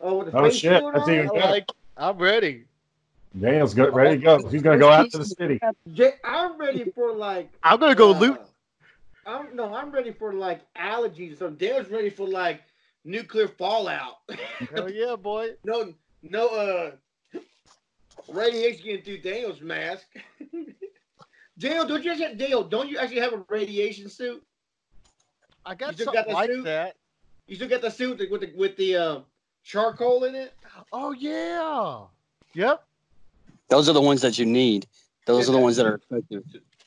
[0.00, 1.46] Oh, the Oh, shit, that's even I better.
[1.52, 1.68] like.
[1.96, 2.64] I'm ready.
[3.38, 4.48] Daniel's go, ready to go.
[4.48, 5.60] He's going to go out to the city.
[6.24, 7.50] I'm ready for like.
[7.62, 8.40] I'm gonna go uh, loot.
[9.26, 11.38] I'm no, I'm ready for like allergies.
[11.38, 12.62] So Dale's ready for like
[13.04, 14.16] nuclear fallout.
[14.74, 15.50] Hell yeah, boy.
[15.64, 16.90] no, no, uh,
[18.28, 20.06] radiation getting through Dale's mask.
[21.58, 22.64] Dale, don't you actually, Dale?
[22.64, 24.42] Don't you actually have a radiation suit?
[25.66, 26.64] I got still something got the like suit?
[26.64, 26.96] that.
[27.46, 29.20] You still got the suit with the with the uh,
[29.62, 30.52] charcoal in it?
[30.92, 32.02] Oh yeah.
[32.54, 32.82] Yep.
[33.68, 34.86] Those are the ones that you need.
[35.26, 36.42] Those are the ones that are effective.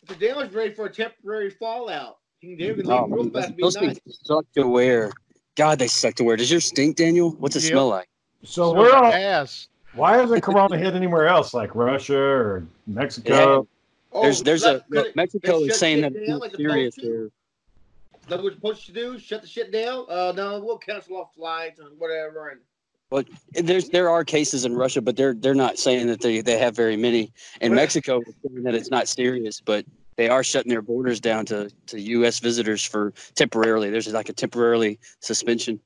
[0.08, 2.18] So Dale's ready for a temporary fallout.
[2.40, 3.54] He can, Dale can Oh, leave real man, fast.
[3.62, 4.00] those nice.
[4.00, 5.12] things suck to wear.
[5.56, 6.36] God, they suck to wear.
[6.36, 7.32] Does your stink, Daniel?
[7.40, 7.72] What's it Yep.
[7.72, 8.10] smell like?
[8.44, 9.70] So So we're all, ass.
[9.94, 13.66] why hasn't Corona hit anywhere else, like Russia or Mexico?
[14.12, 17.10] Oh, There's there's a it- Mexico is saying that it's not like serious Pope too?
[17.12, 17.30] there.
[18.28, 19.20] That's what we're supposed to do?
[19.20, 20.06] Shut the shit down?
[20.10, 22.50] Uh, no, we'll cancel off flights and whatever.
[22.50, 22.62] And
[23.10, 26.58] But there's there are cases in Russia, but they're they're not saying that they, they
[26.58, 27.34] have very many.
[27.62, 31.46] In Mexico is saying that it's not serious, but they are shutting their borders down
[31.48, 32.40] to, to U.S.
[32.40, 33.90] visitors for temporarily.
[33.90, 35.80] There's like a temporarily suspension.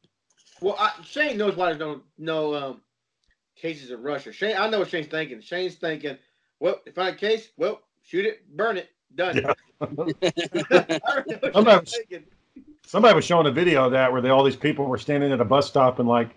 [0.62, 2.82] well, I, Shane knows why there's no no um
[3.56, 4.32] cases in Russia.
[4.32, 5.42] Shane, I know what Shane's thinking.
[5.42, 6.18] Shane's thinking,
[6.60, 9.38] well, if I had a case, well, shoot it, burn it, done.
[9.38, 9.54] Yeah.
[9.82, 12.26] I already know what Sometimes- Shane's thinking.
[12.86, 15.42] Somebody was showing a video of that where they, all these people were standing at
[15.42, 16.30] a bus stop and like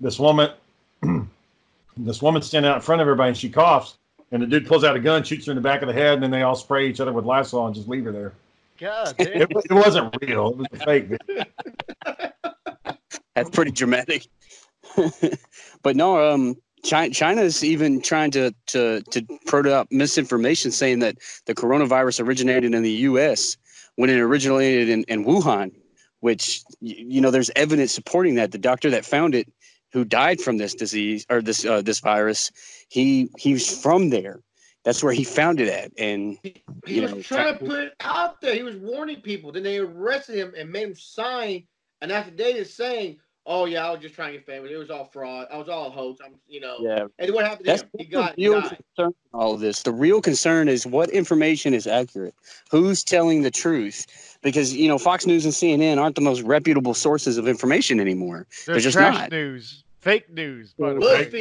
[0.00, 0.50] this woman,
[1.96, 3.96] this woman standing out in front of everybody and she coughs
[4.32, 6.14] and the dude pulls out a gun, shoots her in the back of the head,
[6.14, 8.32] and then they all spray each other with Lysol and just leave her there.
[8.78, 9.14] God.
[9.18, 10.50] It, it wasn't real.
[10.50, 11.06] It was a fake.
[11.08, 11.44] video.
[13.34, 14.26] That's pretty dramatic.
[15.82, 21.16] but no, um, China, China's even trying to to to put out misinformation saying that
[21.46, 23.56] the coronavirus originated in the U.S.
[23.96, 25.72] when it originated in, in Wuhan,
[26.20, 28.52] which you know there's evidence supporting that.
[28.52, 29.50] The doctor that found it,
[29.92, 32.50] who died from this disease or this uh, this virus,
[32.88, 34.40] he he's from there.
[34.84, 37.94] That's where he found it at, and He You was know, trying to put it
[38.00, 38.54] out there.
[38.54, 39.52] He was warning people.
[39.52, 41.64] Then they arrested him and made him sign
[42.00, 44.70] an affidavit saying, "Oh yeah, I was just trying to get famous.
[44.70, 45.48] It was all fraud.
[45.50, 46.20] I was all a hoax.
[46.24, 47.88] I'm, you know." yeah, And what happened to That's him?
[47.98, 48.78] He the got he real died.
[48.96, 49.82] concern in all of this.
[49.82, 52.34] The real concern is what information is accurate.
[52.70, 54.38] Who's telling the truth?
[54.42, 58.46] Because you know, Fox News and CNN aren't the most reputable sources of information anymore.
[58.66, 59.32] They're just trash not.
[59.32, 59.82] news.
[60.00, 60.74] Fake news.
[60.78, 61.28] By the way.
[61.32, 61.36] I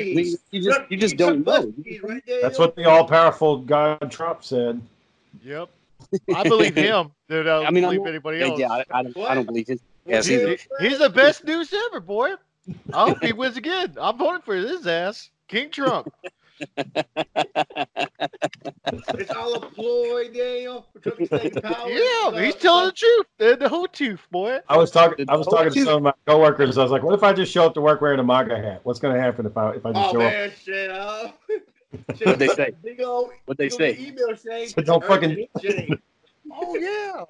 [0.52, 1.72] you just you just don't know.
[2.02, 2.24] Right.
[2.42, 4.82] That's what the all-powerful God Trump said.
[5.44, 5.70] Yep.
[6.34, 7.12] I believe him.
[7.28, 8.58] That I, I mean, I'm believe anybody else.
[8.58, 9.82] yeah, I, I don't, I don't believe it.
[10.08, 10.58] Yes, He- either.
[10.80, 12.32] he's the best news ever, boy.
[12.94, 13.96] I hope he wins again.
[14.00, 15.30] I'm voting for his ass.
[15.48, 16.12] King Trump.
[19.20, 20.86] It's all a ploy, Daniel.
[20.94, 21.90] for Trump to stay power.
[21.90, 23.26] Yeah, he's telling the truth.
[23.40, 24.60] And the whole truth, boy.
[24.70, 25.26] I was talking.
[25.30, 26.78] I was talking to some of my coworkers.
[26.78, 28.80] I was like, "What if I just show up to work wearing a MAGA hat?
[28.84, 30.90] What's going to happen if I if I just Oh show up?" shit.
[30.90, 31.32] Uh,
[32.24, 32.72] What'd they say?
[33.46, 33.98] What'd they say?
[34.00, 34.70] Email Shane.
[34.70, 36.00] So don't fucking- Urgent, Shane.
[36.52, 37.24] Oh yeah.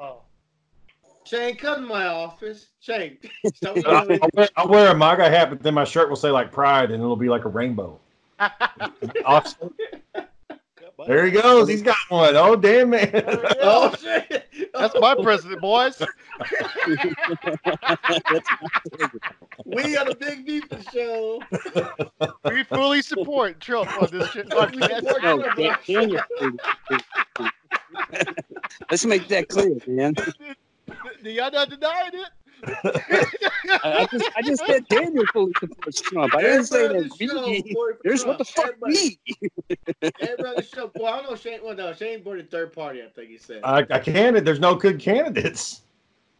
[1.27, 2.67] Shane, come to my office.
[2.79, 3.17] Shane,
[3.65, 6.91] I'll, wear, I'll wear a MAGA hat, but then my shirt will say like Pride,
[6.91, 7.99] and it'll be like a rainbow.
[9.25, 9.73] Awesome.
[11.05, 11.67] There he goes.
[11.67, 12.35] He's got one.
[12.35, 13.11] Oh damn man.
[13.13, 14.47] Oh, oh shit!
[14.73, 16.01] That's my president, boys.
[19.65, 21.41] We got a big beef show.
[22.45, 24.45] We fully support Trump on this shit.
[24.45, 25.07] We podcast.
[25.07, 26.21] support No, Daniel.
[28.89, 30.15] Let's make that clear, man.
[31.23, 32.29] Do y'all not denying it?
[33.83, 36.33] I, I just I just said Daniel fully supports Trump.
[36.35, 37.57] I didn't say Everybody that the show we.
[37.61, 39.49] voted for There's what the fuck Everybody- we.
[40.21, 40.91] Everybody on show.
[40.95, 41.59] Well, I don't know Shane.
[41.63, 43.03] Well, no, Shane voted third party.
[43.03, 43.61] I think he said.
[43.63, 44.43] I, I can't.
[44.43, 45.81] There's no good candidates.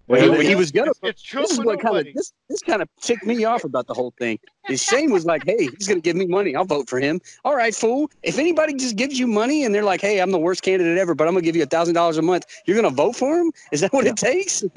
[0.07, 0.91] Well, he, he was gonna.
[1.03, 3.93] It's This is what kind of this this kind of ticked me off about the
[3.93, 4.39] whole thing.
[4.69, 6.55] Is Shane was like, "Hey, he's gonna give me money.
[6.55, 8.09] I'll vote for him." All right, fool.
[8.23, 11.13] If anybody just gives you money and they're like, "Hey, I'm the worst candidate ever,
[11.13, 13.51] but I'm gonna give you a thousand dollars a month," you're gonna vote for him?
[13.71, 14.63] Is that what it takes?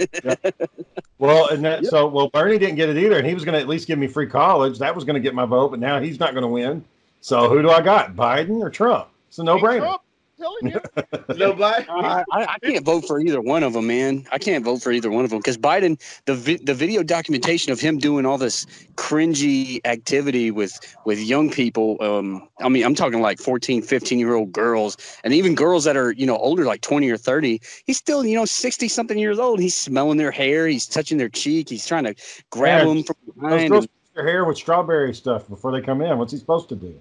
[1.20, 3.60] Well, and that so well Bernie didn't get it either, and he was going to
[3.60, 4.78] at least give me free college.
[4.78, 6.82] That was going to get my vote, but now he's not going to win.
[7.20, 8.16] So who do I got?
[8.16, 9.08] Biden or Trump?
[9.28, 9.80] It's a no-brainer.
[9.80, 10.02] Trump.
[10.40, 11.37] Telling you.
[11.37, 11.87] Nobody.
[11.88, 14.26] I, I I can't vote for either one of them, man.
[14.33, 17.72] I can't vote for either one of them because Biden, the vi- the video documentation
[17.72, 21.96] of him doing all this cringy activity with with young people.
[22.00, 25.96] Um, I mean, I'm talking like 14, 15 year old girls, and even girls that
[25.96, 27.61] are you know older, like 20 or 30.
[27.87, 29.61] He's still you know 60 something years old.
[29.61, 30.66] He's smelling their hair.
[30.66, 31.68] He's touching their cheek.
[31.68, 32.14] He's trying to
[32.50, 33.70] grab Yeah, them from Those behind.
[33.70, 36.18] girls and- their hair with strawberry stuff before they come in.
[36.18, 37.00] What's he supposed to do?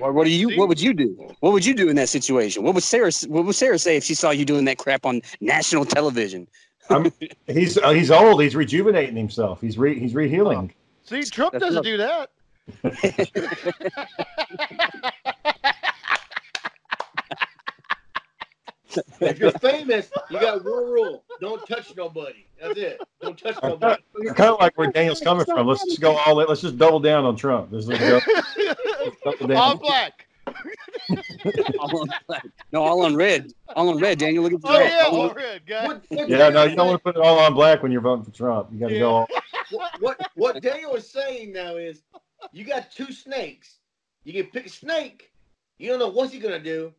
[0.00, 0.56] Or what do you?
[0.58, 1.08] What would you do?
[1.40, 2.62] What would you do in that situation?
[2.62, 3.10] What would Sarah?
[3.26, 6.46] What would Sarah say if she saw you doing that crap on national television?
[7.46, 8.42] He's uh, he's old.
[8.42, 9.60] He's rejuvenating himself.
[9.60, 10.70] He's re, he's rehealing.
[11.04, 12.30] See, Trump That's doesn't not- do that.
[19.20, 22.46] If you're famous, you got one rule: don't touch nobody.
[22.60, 23.00] That's it.
[23.20, 24.02] Don't touch nobody.
[24.34, 25.66] kind of like where Daniel's coming from.
[25.66, 26.48] Let's just go all in.
[26.48, 27.70] Let's just double down on Trump.
[27.70, 28.74] This is go, double down.
[29.54, 30.26] All black.
[31.78, 32.44] all on black.
[32.72, 33.52] No, all on red.
[33.74, 34.18] All on red.
[34.18, 34.90] Daniel, look at Oh that.
[34.90, 35.86] yeah, All all red, guy.
[35.86, 38.00] What, what Yeah, no, you don't want to put it all on black when you're
[38.00, 38.68] voting for Trump.
[38.72, 39.00] You got to Yeah.
[39.00, 39.28] go all.
[39.70, 42.02] what, what what Daniel is saying now is
[42.52, 43.78] you got two snakes.
[44.24, 45.32] You can pick a snake.
[45.78, 46.92] You don't know what he's gonna do,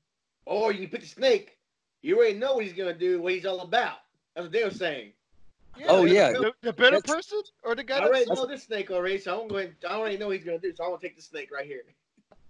[0.45, 1.58] or you can pick a snake.
[2.02, 3.98] You already know what he's gonna do, what he's all about.
[4.36, 5.12] That's what Daniel's saying.
[5.88, 6.32] Oh, yeah.
[6.32, 9.17] The, the better That's- person or the guy I already that's know this snake already,
[9.17, 9.73] so I'm going.
[9.89, 11.82] I already know what he's gonna do, so I'm gonna take the snake right here.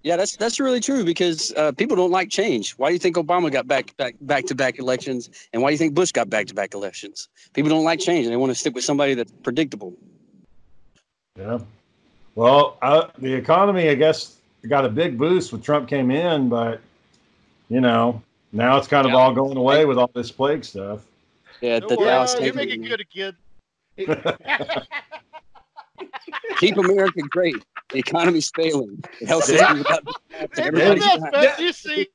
[0.02, 2.72] Yeah, that's that's really true because uh, people don't like change.
[2.74, 5.74] Why do you think Obama got back back back to back elections, and why do
[5.74, 7.28] you think Bush got back to back elections?
[7.54, 9.94] People don't like change, and they want to stick with somebody that's predictable.
[11.38, 11.60] Yeah.
[12.36, 16.80] Well, uh, the economy, I guess, got a big boost when Trump came in, but
[17.70, 18.22] you know,
[18.54, 19.20] now it's kind of Yeah.
[19.20, 21.02] all going away with all this plague stuff.
[21.62, 22.90] Yeah, Don't the worry, Dallas you State make it meeting.
[22.98, 23.36] good again.
[26.60, 27.56] Keep America great.
[27.92, 29.04] The economy's failing.
[29.20, 31.32] The health system's about to collapse, and It's a everybody's mess, dying.
[31.32, 31.54] man.
[31.60, 32.08] You see,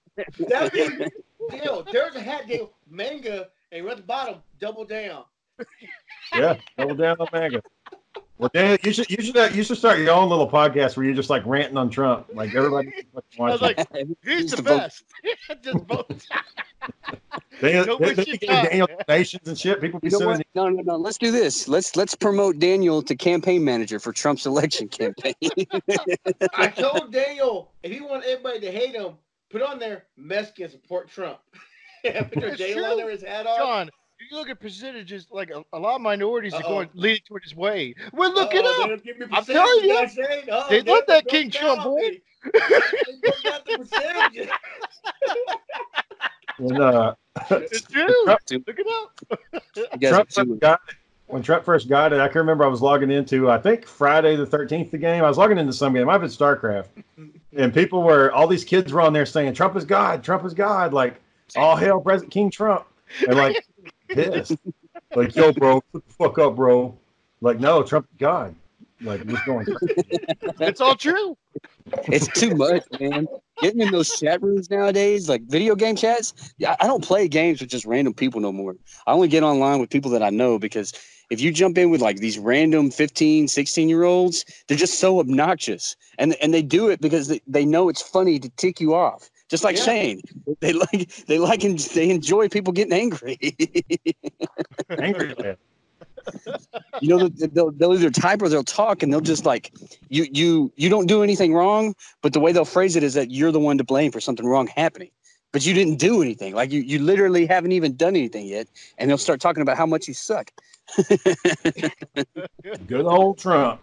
[0.48, 1.10] That means,
[1.50, 5.24] Dale, there's a hat deal, MAGA, and right at the bottom, double down.
[6.34, 7.62] Yeah, double down on MAGA.
[8.38, 11.14] Well, Dan, you should you should you should start your own little podcast where you're
[11.14, 12.92] just like ranting on Trump, like everybody.
[13.38, 15.04] I was like, he's Needs the to best.
[15.62, 16.26] Just vote.
[17.60, 19.80] They, Don't they, waste they your give time, Daniel donations and shit.
[19.80, 20.96] People be You know No, no, no.
[20.96, 21.68] Let's do this.
[21.68, 25.34] Let's let's promote Daniel to campaign manager for Trump's election campaign.
[26.54, 29.12] I told Daniel if he want everybody to hate him,
[29.48, 31.38] put on there Mexicans support Trump.
[32.02, 32.84] put their It's Daniel true.
[32.90, 33.58] on there, his hat on.
[33.58, 33.94] John, if
[34.30, 36.68] you look at percentages, like a, a lot of minorities are Uh-oh.
[36.68, 37.94] going leading toward his way.
[38.12, 38.88] Well, look it Uh-oh, up.
[38.88, 39.96] they'll give me I'm telling you.
[39.96, 40.48] I said.
[40.48, 41.96] Uh-oh, They love they'll that King Trump, boy.
[42.00, 42.20] me.
[42.44, 44.48] They got the percentages.
[46.58, 47.14] And, uh,
[47.50, 48.06] It's true.
[48.24, 50.00] Trump- Look it up.
[50.00, 50.94] Trump first got it.
[51.26, 54.36] When Trump first got it, I can remember I was logging into, I think Friday
[54.36, 55.24] the 13th, the game.
[55.24, 56.02] I was logging into some game.
[56.02, 56.88] It might have been StarCraft.
[57.56, 60.54] And people were, all these kids were on there saying, Trump is God, Trump is
[60.54, 60.92] God.
[60.92, 61.20] Like,
[61.56, 62.86] all hail President King Trump.
[63.26, 63.64] And like,
[64.08, 64.56] pissed.
[65.14, 66.96] Like, yo, bro, shut the fuck up, bro.
[67.40, 68.54] Like, no, Trump is God.
[69.00, 70.18] Like, just going crazy.
[70.60, 71.36] It's all true.
[72.08, 73.26] It's too much, man.
[73.60, 76.52] Getting in those chat rooms nowadays, like video game chats.
[76.58, 78.76] Yeah, I don't play games with just random people no more.
[79.06, 80.92] I only get online with people that I know because
[81.30, 85.20] if you jump in with like these random 15, 16 year olds, they're just so
[85.20, 85.96] obnoxious.
[86.18, 89.30] And and they do it because they, they know it's funny to tick you off.
[89.54, 89.84] Just like Yeah.
[89.84, 90.20] Shane.
[90.58, 93.38] They like they like and they enjoy people getting angry.
[94.98, 95.56] Angry man.
[97.00, 99.72] you know they'll, they'll either type or they'll talk and they'll just like
[100.08, 103.30] you you you don't do anything wrong but the way they'll phrase it is that
[103.30, 105.10] you're the one to blame for something wrong happening
[105.52, 108.66] but you didn't do anything like you you literally haven't even done anything yet
[108.98, 110.50] and they'll start talking about how much you suck
[112.88, 113.82] Good old Trump.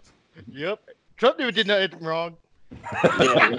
[0.50, 0.80] Yep.
[1.16, 2.36] Trump never did nothing wrong.
[3.04, 3.56] Yeah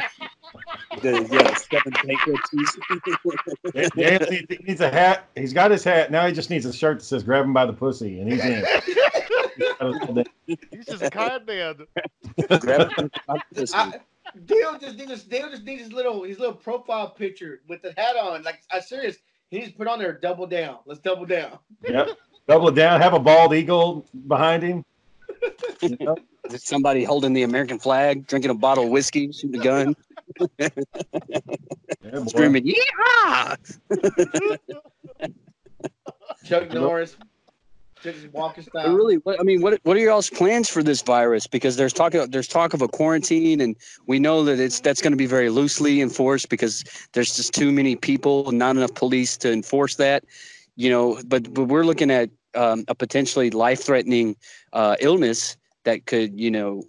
[1.02, 2.78] the, yeah the seven bankruptcies
[3.96, 5.28] Dan needs- he needs a hat.
[5.36, 6.12] He's got his hat.
[6.12, 8.20] Now he just needs a shirt that says grab him by the pussy.
[8.20, 8.64] And he's in.
[10.72, 11.76] He's just a kind man.
[12.60, 13.74] Grab it by the pussy.
[13.76, 13.94] I,
[14.46, 17.94] Dale just needs his, Dale just needs his little his little profile picture with the
[17.98, 18.44] hat on.
[18.44, 19.18] Like I'm serious.
[19.50, 20.78] He needs to put on there double down.
[20.86, 21.60] Let's double down.
[21.88, 22.10] Yep.
[22.48, 23.02] Double down.
[23.02, 24.84] Have a bald eagle behind him.
[25.82, 26.18] You know?
[26.50, 29.96] There's somebody holding the american flag drinking a bottle of whiskey shooting a gun
[30.60, 30.70] Yeah,
[32.12, 32.26] boy.
[32.28, 33.56] screaming yeah
[36.46, 37.18] Chuck Norris.
[38.02, 41.48] Just walking But really, what, I mean, what what are y'all's plans for this virus?
[41.48, 43.78] Because there's talk of, there's talk of a quarantine, and
[44.08, 47.72] we know that it's that's going to be very loosely enforced because there's just too
[47.72, 50.26] many people, and not enough police to enforce that.
[50.76, 54.36] You know, but but we're looking at um, a potentially life threatening
[54.74, 56.84] uh, illness that could you know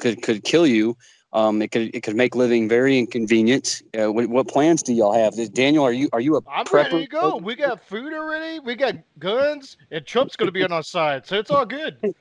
[0.00, 0.96] could could kill you.
[1.34, 3.82] Um, it could it could make living very inconvenient.
[3.98, 5.34] Uh, what, what plans do y'all have?
[5.52, 6.92] Daniel, are you are you a I'm prepper?
[6.92, 7.36] ready to go.
[7.36, 8.60] We got food already.
[8.60, 11.98] We got guns, and Trump's going to be on our side, so it's all good.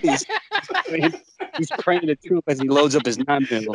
[0.00, 0.24] he's,
[1.58, 3.74] he's praying to Trump as he loads up his nine mil.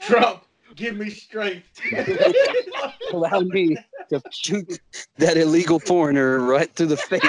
[0.00, 1.66] Trump, give me strength.
[3.12, 3.76] Allow me
[4.10, 4.80] to shoot
[5.18, 7.22] that illegal foreigner right through the face.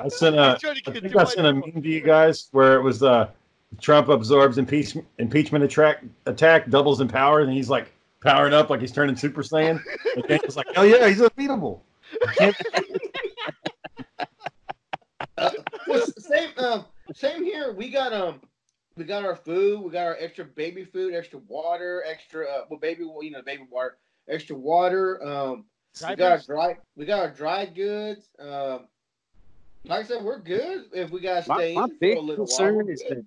[0.00, 1.66] I sent a, Trying to I get think I sent a info.
[1.72, 3.28] meme to you guys where it was uh,
[3.80, 8.80] Trump absorbs impeachment impeachment attack attack doubles in power, and he's like powering up like
[8.80, 9.80] he's turning Super Saiyan.
[10.14, 11.84] And Daniel's like, oh yeah, he's unbeatable.
[12.36, 12.56] Can't-
[15.88, 17.72] Well, same, um, same here.
[17.72, 18.40] We got um,
[18.96, 19.80] we got our food.
[19.80, 23.42] We got our extra baby food, extra water, extra uh, well, baby, well, you know,
[23.42, 23.96] baby water,
[24.28, 25.22] extra water.
[25.26, 25.64] Um,
[26.08, 28.28] we got our dry, we got our dry goods.
[28.38, 28.88] Um,
[29.84, 32.46] like I said, we're good if we gotta stay my in for big a little
[32.46, 32.46] while.
[32.46, 33.24] concern we're is that.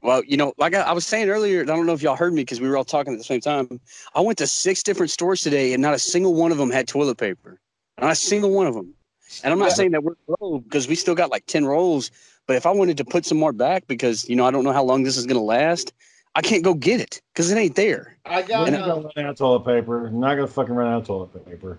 [0.00, 2.32] Well, you know, like I, I was saying earlier, I don't know if y'all heard
[2.32, 3.80] me because we were all talking at the same time.
[4.14, 6.86] I went to six different stores today, and not a single one of them had
[6.86, 7.60] toilet paper.
[8.00, 8.94] Not a single one of them.
[9.42, 9.74] And I'm not Yeah.
[9.74, 12.10] saying that we're low because we still got like ten rolls.
[12.48, 14.72] But if I wanted to put some more back because you know I don't know
[14.72, 15.92] how long this is gonna last,
[16.34, 18.16] I can't go get it because it ain't there.
[18.24, 20.02] I We're got not gonna run out of toilet paper.
[20.04, 21.78] We're not gonna fucking run out of toilet paper.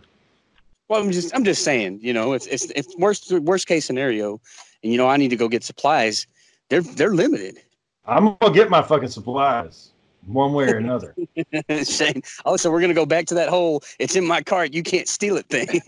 [0.87, 4.39] Well, I'm just I'm just saying, you know, if if if worst worst case scenario,
[4.83, 6.27] and you know I need to go get supplies,
[6.69, 7.57] they're they're limited.
[8.05, 9.89] I'm gonna get my fucking supplies
[10.25, 11.15] one way or another.
[11.83, 14.83] Shane, oh, so we're gonna go back to that whole "it's in my cart, you
[14.83, 15.67] can't steal it" thing.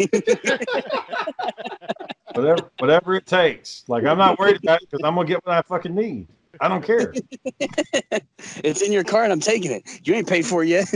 [2.33, 3.83] whatever, whatever it takes.
[3.87, 6.27] Like I'm not worried about it because I'm gonna get what I fucking need.
[6.59, 7.13] I don't care.
[8.63, 9.83] it's in your cart, I'm taking it.
[10.03, 10.87] You ain't paid for it yet.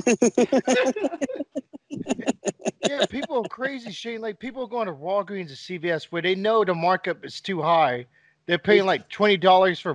[2.87, 4.21] yeah, people are crazy, Shane.
[4.21, 7.61] Like people are going to Walgreens or CVS where they know the markup is too
[7.61, 8.05] high.
[8.47, 9.93] They're paying like twenty dollars for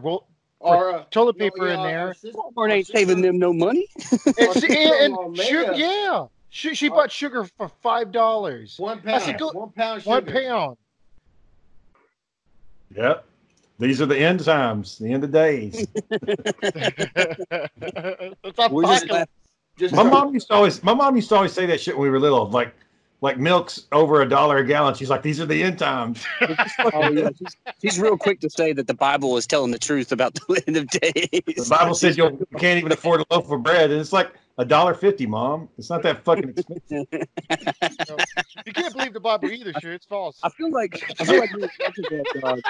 [0.61, 2.14] roll, our, uh, toilet no, paper yeah, in there.
[2.14, 3.87] sister- Walmart ain't sister- saving them no money.
[4.38, 8.75] And, sister and, in and sugar, yeah, she she Our- bought sugar for five dollars,
[8.79, 10.33] One I said, pound, go- one pound sugar.
[10.33, 10.77] pound.
[12.96, 13.25] Yep.
[13.79, 15.87] These are the end times, the end of days.
[16.11, 16.29] it's
[18.59, 19.07] a We're just.
[19.79, 22.03] Just My mom used to always my mom used to always say that shit when
[22.03, 22.51] we were little.
[22.51, 22.75] Like
[23.20, 24.94] like milk's over a dollar a gallon.
[24.94, 26.24] She's like, these are the end times.
[26.92, 27.30] Oh, yeah.
[27.38, 30.62] she's, she's real quick to say that the Bible is telling the truth about the
[30.66, 31.40] end of days.
[31.56, 34.33] The Bible says you'll, you can't even afford a loaf of bread, and it's like
[34.59, 35.68] a dollar fifty, mom.
[35.78, 37.06] It's not that fucking expensive.
[38.66, 39.92] you can't believe the Bible either, sure.
[39.92, 40.38] It's false.
[40.42, 42.61] I feel like I feel like we're watching that dog.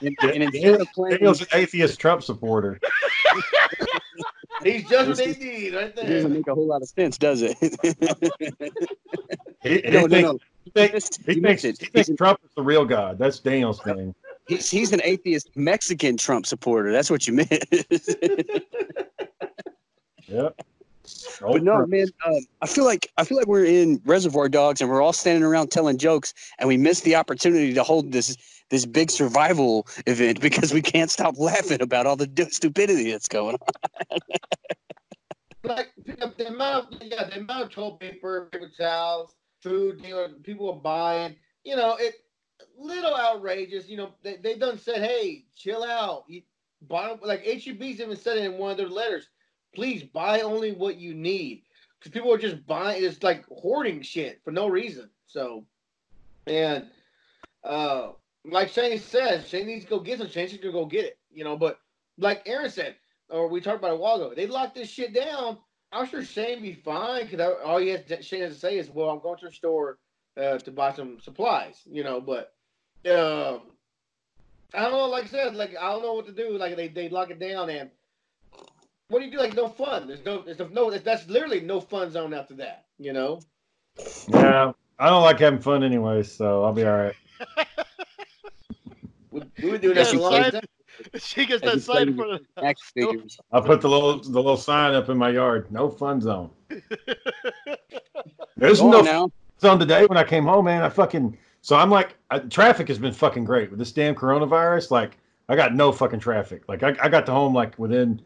[0.00, 2.80] And, and instead of playing, Daniel's an atheist Trump supporter.
[4.62, 6.06] He's just what they need right it there.
[6.06, 7.56] doesn't make a whole lot of sense, does it?
[9.62, 10.38] He, he no, no, thinks, no.
[10.64, 11.78] he You thinks, he thinks, he it.
[11.92, 13.16] thinks He's, Trump is the real God.
[13.18, 14.12] That's Daniel's thing.
[14.48, 16.90] he's, he's an atheist Mexican Trump supporter.
[16.92, 17.64] That's what you meant.
[20.28, 20.60] Yep.
[21.40, 24.88] But no, man, um, I feel like I feel like we're in Reservoir Dogs and
[24.88, 28.36] we're all standing around telling jokes, and we missed the opportunity to hold this
[28.72, 33.54] this big survival event because we can't stop laughing about all the stupidity that's going
[33.54, 34.18] on.
[35.64, 40.28] like the amount, of, yeah, the amount of toilet paper, paper towels, food, you know,
[40.42, 41.36] people are buying.
[41.64, 42.14] You know, it
[42.78, 43.88] little outrageous.
[43.90, 46.24] You know, they they done said, hey, chill out.
[46.26, 46.40] You
[46.88, 49.28] buy like HEB's even said it in one of their letters.
[49.74, 51.64] Please buy only what you need,
[51.98, 53.04] because people are just buying.
[53.04, 55.10] It's like hoarding shit for no reason.
[55.26, 55.66] So,
[56.46, 56.86] and
[57.64, 58.12] uh,
[58.44, 60.28] like Shane says, Shane needs to go get some.
[60.28, 61.18] Shane's gonna go get it.
[61.32, 61.78] You know, but
[62.18, 62.96] like Aaron said,
[63.28, 64.32] or we talked about a while ago.
[64.34, 65.58] They locked this shit down.
[65.92, 68.90] I'm sure Shane be fine because all he has to, Shane has to say is,
[68.90, 69.98] "Well, I'm going to the store
[70.36, 72.20] uh, to buy some supplies," you know.
[72.20, 72.52] But
[73.06, 73.62] um,
[74.74, 75.08] I don't know.
[75.08, 76.56] Like I said, like I don't know what to do.
[76.58, 77.90] Like they, they lock it down, and
[79.08, 79.38] what do you do?
[79.38, 80.08] Like no fun.
[80.08, 80.42] There's no.
[80.42, 80.90] There's no.
[80.90, 82.86] That's literally no fun zone after that.
[82.98, 83.40] You know.
[84.28, 84.72] Yeah.
[84.98, 87.14] I don't like having fun anyway, so I'll be all right.
[89.62, 90.50] We, we were doing Yeah, that for a long
[91.18, 92.40] she gets I that sign played for the.
[92.62, 93.38] Action figures.
[93.52, 95.70] I'll put the little the little sign up in my yard.
[95.70, 96.50] No fun zone.
[98.56, 99.28] There's Go no on now.
[99.60, 100.82] zone today when I came home, man.
[100.82, 104.90] I fucking so I'm like I, traffic has been fucking great with this damn coronavirus.
[104.90, 106.62] Like I got no fucking traffic.
[106.68, 108.20] Like I, I got to home like within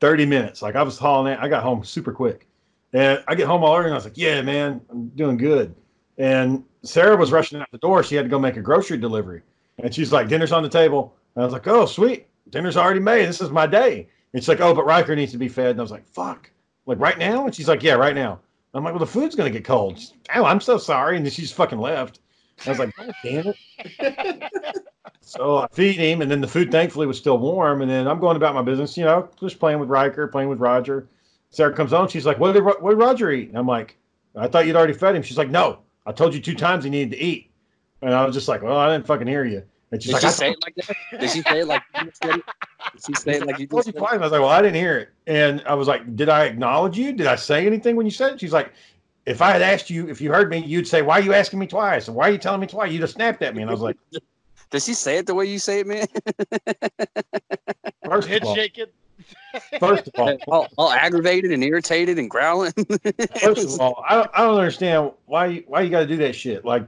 [0.00, 0.62] 30 minutes.
[0.62, 1.38] Like I was hauling it.
[1.40, 2.46] I got home super quick,
[2.92, 5.74] and I get home all early and I was like, yeah, man, I'm doing good.
[6.18, 8.02] And Sarah was rushing out the door.
[8.02, 9.42] She had to go make a grocery delivery,
[9.78, 11.14] and she's like, dinner's on the table.
[11.34, 13.28] And I was like, oh sweet, dinner's already made.
[13.28, 14.08] This is my day.
[14.32, 15.70] And she's like, oh, but Riker needs to be fed.
[15.70, 16.50] And I was like, fuck,
[16.86, 17.46] like right now?
[17.46, 18.40] And she's like, yeah, right now.
[18.74, 19.98] I'm like, well, the food's gonna get cold.
[19.98, 21.16] She's, oh, I'm so sorry.
[21.16, 22.20] And then she's fucking left.
[22.66, 24.82] I was like, God damn it.
[25.20, 28.18] so I feed him, and then the food thankfully was still warm, and then I'm
[28.18, 31.08] going about my business, you know, just playing with Riker, playing with Roger.
[31.50, 33.96] Sarah comes on, she's like, "What did what did Roger eat?" And I'm like,
[34.36, 36.90] "I thought you'd already fed him." She's like, "No, I told you two times he
[36.90, 37.47] needed to eat,"
[38.02, 40.22] and I was just like, "Well, I didn't fucking hear you." And she's Did like,
[40.22, 40.96] she "I say it like that?
[41.20, 42.44] Did she say it like you just said it?
[42.92, 44.02] Did she say it like you just you it?
[44.02, 46.98] I was like, "Well, I didn't hear it," and I was like, "Did I acknowledge
[46.98, 47.12] you?
[47.12, 48.72] Did I say anything when you said it?" She's like.
[49.26, 51.58] If I had asked you if you heard me, you'd say, "Why are you asking
[51.58, 52.08] me twice?
[52.08, 53.82] And why are you telling me twice?" You'd have snapped at me, and I was
[53.82, 53.98] like,
[54.70, 56.06] does she say it the way you say it, man?
[58.04, 58.86] First Head of all, shaking.
[59.78, 62.72] first of all, all, all aggravated and irritated and growling.
[63.42, 66.34] First of all, I don't, I don't understand why why you got to do that
[66.34, 66.64] shit.
[66.64, 66.86] Like,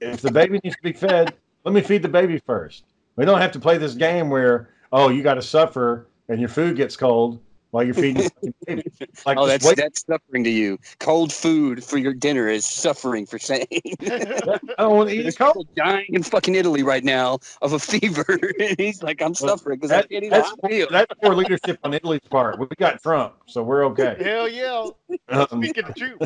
[0.00, 1.34] if the baby needs to be fed,
[1.64, 2.84] let me feed the baby first.
[3.16, 6.48] We don't have to play this game where oh you got to suffer and your
[6.48, 7.40] food gets cold
[7.72, 8.82] while you're feeding the baby.
[9.26, 10.78] Like, oh, that's wait- that's suffering to you.
[10.98, 13.66] Cold food for your dinner is suffering for saying.
[14.00, 15.68] I don't want to eat There's it cold.
[15.76, 18.24] dying in fucking Italy right now of a fever.
[18.60, 20.58] and he's like, I'm Well, suffering because I can't eat that's, hot
[20.90, 22.58] that's poor leadership on Italy's part.
[22.58, 24.16] We got Trump, so we're okay.
[24.20, 24.86] Hell yeah.
[25.28, 26.18] Um, Speaking of truth.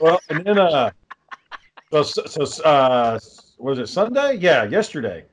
[0.00, 0.90] well, and then uh,
[1.90, 3.18] so so uh,
[3.58, 4.36] was it Sunday?
[4.36, 5.24] Yeah, yesterday.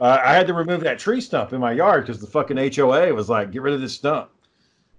[0.00, 3.14] Uh, I had to remove that tree stump in my yard because the fucking HOA
[3.14, 4.30] was like, get rid of this stump.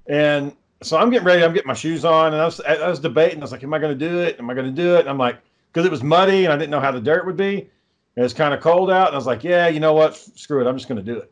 [0.07, 1.43] And so I'm getting ready.
[1.43, 3.39] I'm getting my shoes on, and I was I was debating.
[3.39, 4.39] I was like, am I going to do it?
[4.39, 5.01] Am I going to do it?
[5.01, 5.39] And I'm like,
[5.72, 7.70] because it was muddy and I didn't know how the dirt would be.
[8.16, 10.16] And it's kind of cold out, and I was like, yeah, you know what?
[10.16, 10.70] Screw it.
[10.70, 11.32] I'm just going to do it.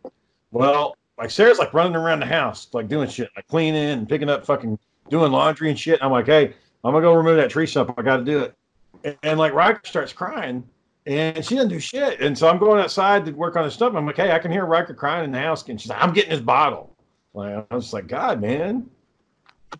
[0.51, 4.29] Well, like Sarah's like running around the house, like doing shit, like cleaning and picking
[4.29, 4.77] up fucking
[5.09, 5.99] doing laundry and shit.
[6.01, 6.53] I'm like, hey,
[6.83, 7.93] I'm gonna go remove that tree stump.
[7.97, 8.55] I got to do it.
[9.03, 10.63] And, and like Riker starts crying,
[11.05, 12.21] and she doesn't do shit.
[12.21, 13.95] And so I'm going outside to work on the stump.
[13.95, 16.13] I'm like, hey, I can hear Riker crying in the house, and she's like, I'm
[16.13, 16.95] getting his bottle.
[17.33, 18.89] Like I was just like, God, man.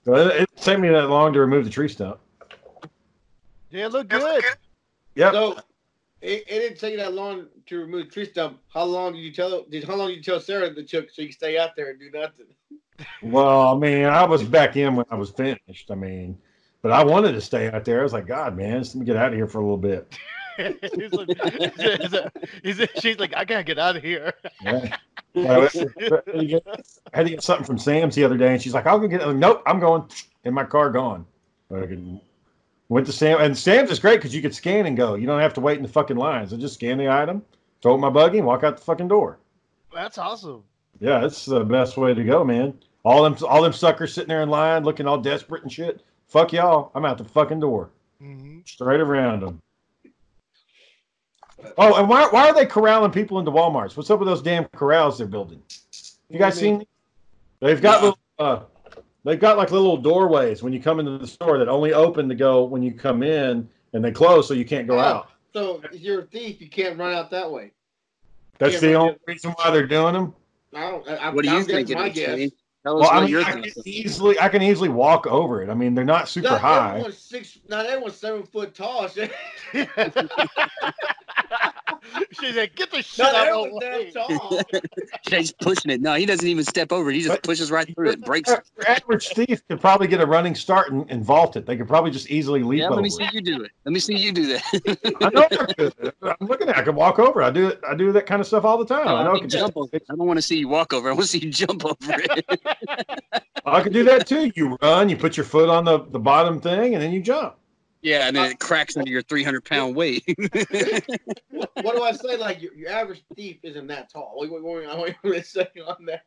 [0.05, 2.19] So it, it didn't me that long to remove the tree stump.
[3.69, 4.43] Yeah, look good.
[5.15, 5.31] Yeah.
[5.31, 5.57] So
[6.21, 8.59] it, it didn't take you that long to remove the tree stump.
[8.73, 9.65] How long did you tell?
[9.69, 11.75] Did how long did you tell Sarah that it took so you could stay out
[11.75, 12.47] there and do nothing?
[13.21, 15.91] Well, I mean, I was back in when I was finished.
[15.91, 16.37] I mean,
[16.83, 18.01] but I wanted to stay out there.
[18.01, 19.77] I was like, God, man, just let me get out of here for a little
[19.77, 20.15] bit.
[20.57, 21.29] he's like,
[21.79, 22.31] he's a-
[22.61, 24.33] he's a- she's like, I gotta get out of here.
[24.63, 24.97] Yeah.
[25.33, 26.59] Well, I
[27.13, 29.21] had to get something from Sam's the other day, and she's like, "I'll go get
[29.21, 30.03] it." I'm like, nope, I'm going
[30.43, 31.25] in my car, gone.
[31.69, 32.21] Fucking
[32.89, 35.15] went to Sam, and Sam's is great because you could scan and go.
[35.15, 36.53] You don't have to wait in the fucking lines.
[36.53, 37.41] I just scan the item,
[37.81, 39.39] throw it in my buggy, and walk out the fucking door.
[39.91, 40.63] That's awesome.
[40.99, 42.75] Yeah, that's the best way to go, man.
[43.03, 46.03] All them, all them suckers sitting there in line, looking all desperate and shit.
[46.33, 49.61] Fuck y'all, I'm out the fucking door, hmm straight around them.
[51.77, 53.95] Oh, and why, why are they corralling people into WalMarts?
[53.95, 55.61] What's up with those damn corrals they're building?
[56.29, 56.85] You guys seen?
[57.59, 58.61] They've got little, uh,
[59.23, 62.35] they've got like little doorways when you come into the store that only open to
[62.35, 65.29] go when you come in, and they close so you can't go Oh, out.
[65.53, 67.73] So if you're a thief, you can't run out that way.
[68.57, 70.33] That's the but- only reason why they're doing them.
[70.73, 71.07] I don't.
[71.07, 72.39] I, What do I'm you think my guess.
[72.39, 72.51] Shane?
[72.83, 75.69] Tell us Well, I mean, you're I can easily, I can easily walk over it.
[75.69, 76.89] I mean, they're not super Not high.
[76.89, 77.57] everyone's six.
[77.69, 79.07] Not everyone's seven foot tall.
[82.15, 82.27] shit.
[82.39, 84.11] she's like, get the shit Not out of the way.
[84.13, 84.61] that tall.
[85.29, 86.01] Shane's pushing it.
[86.01, 87.15] No, he doesn't even step over it.
[87.15, 88.21] He just But- pushes right through it.
[88.25, 88.49] Breaks.
[88.49, 91.65] Your average thief could probably get a running start and, and vault it.
[91.65, 93.11] They could probably just easily leap Yeah, over let me it.
[93.13, 93.71] see you do it.
[93.85, 95.07] Let me see you do that.
[95.21, 96.13] I know I could.
[96.39, 96.75] I'm looking at.
[96.77, 96.79] it.
[96.79, 97.41] I can walk over.
[97.43, 97.81] I do it.
[97.87, 99.05] I do that kind of stuff all the time.
[99.05, 99.61] No, I I know I mean, can just.
[99.63, 99.89] jump over.
[99.95, 101.09] I don't want to see you walk over.
[101.09, 102.59] I want to see you jump over it.
[103.65, 104.51] I can do that too.
[104.55, 105.07] You run.
[105.09, 107.55] You put your foot on the, the bottom thing, and then you jump.
[108.03, 110.23] Yeah, and then uh, it cracks under your 300 pound weight.
[110.37, 112.37] what, what do I say?
[112.37, 114.33] Like your, your average thief isn't that tall.
[114.35, 116.23] What, what, what, what, what am I say on that?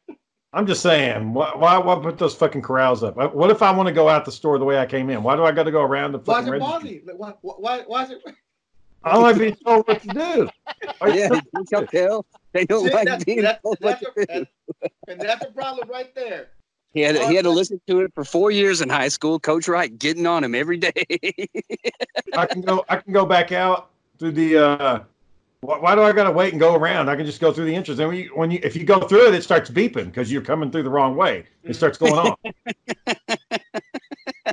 [0.52, 1.34] I'm just saying.
[1.34, 3.18] Why, why, why put those fucking corrals up?
[3.18, 5.22] Uh, what if I want to go out the store the way I came in?
[5.22, 7.10] Why do I got to go around the Why fucking does it bother register?
[7.12, 7.18] you?
[7.18, 8.22] Like, why, why, why is it?
[9.04, 10.48] I don't like being told what to do.
[11.14, 12.26] yeah, you can tell.
[12.52, 14.46] They don't See, like that's- being that's- told what that's to
[14.80, 14.88] do.
[15.08, 16.48] and that's a problem right there.
[16.96, 19.38] He had he had to listen to it for four years in high school.
[19.38, 20.94] Coach Wright getting on him every day.
[22.34, 22.86] I can go.
[22.88, 24.56] I can go back out through the.
[24.56, 25.00] uh
[25.60, 27.10] why, why do I got to wait and go around?
[27.10, 28.00] I can just go through the entrance.
[28.00, 30.40] And when you, when you if you go through it, it starts beeping because you're
[30.40, 31.44] coming through the wrong way.
[31.64, 32.34] It starts going on.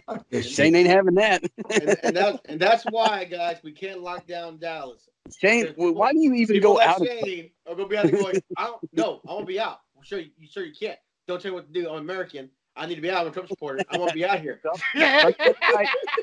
[0.05, 0.55] Fuck this shit.
[0.55, 1.43] Shane ain't having that.
[1.69, 5.07] And, and, that's, and that's why, guys, we can't lock down Dallas.
[5.39, 6.99] Shane, well, why do you even go like out?
[6.99, 9.79] Of, Shane are gonna be out there going, I don't no, I won't be out.
[9.95, 10.99] Well, sure, you sure you can't.
[11.27, 11.89] Don't tell me what to do.
[11.89, 12.49] I'm American.
[12.75, 13.21] I need to be out.
[13.21, 13.83] I'm a Trump supporter.
[13.89, 14.59] I want to be out here.
[14.95, 15.35] right,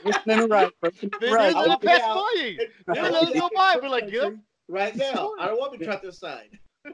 [0.05, 1.55] listen right, listen to right.
[1.55, 2.59] they let it pass by you.
[2.89, 3.79] They let it go by.
[3.81, 4.35] We're like, yep.
[4.69, 6.59] Right now, I don't want to be trapped inside.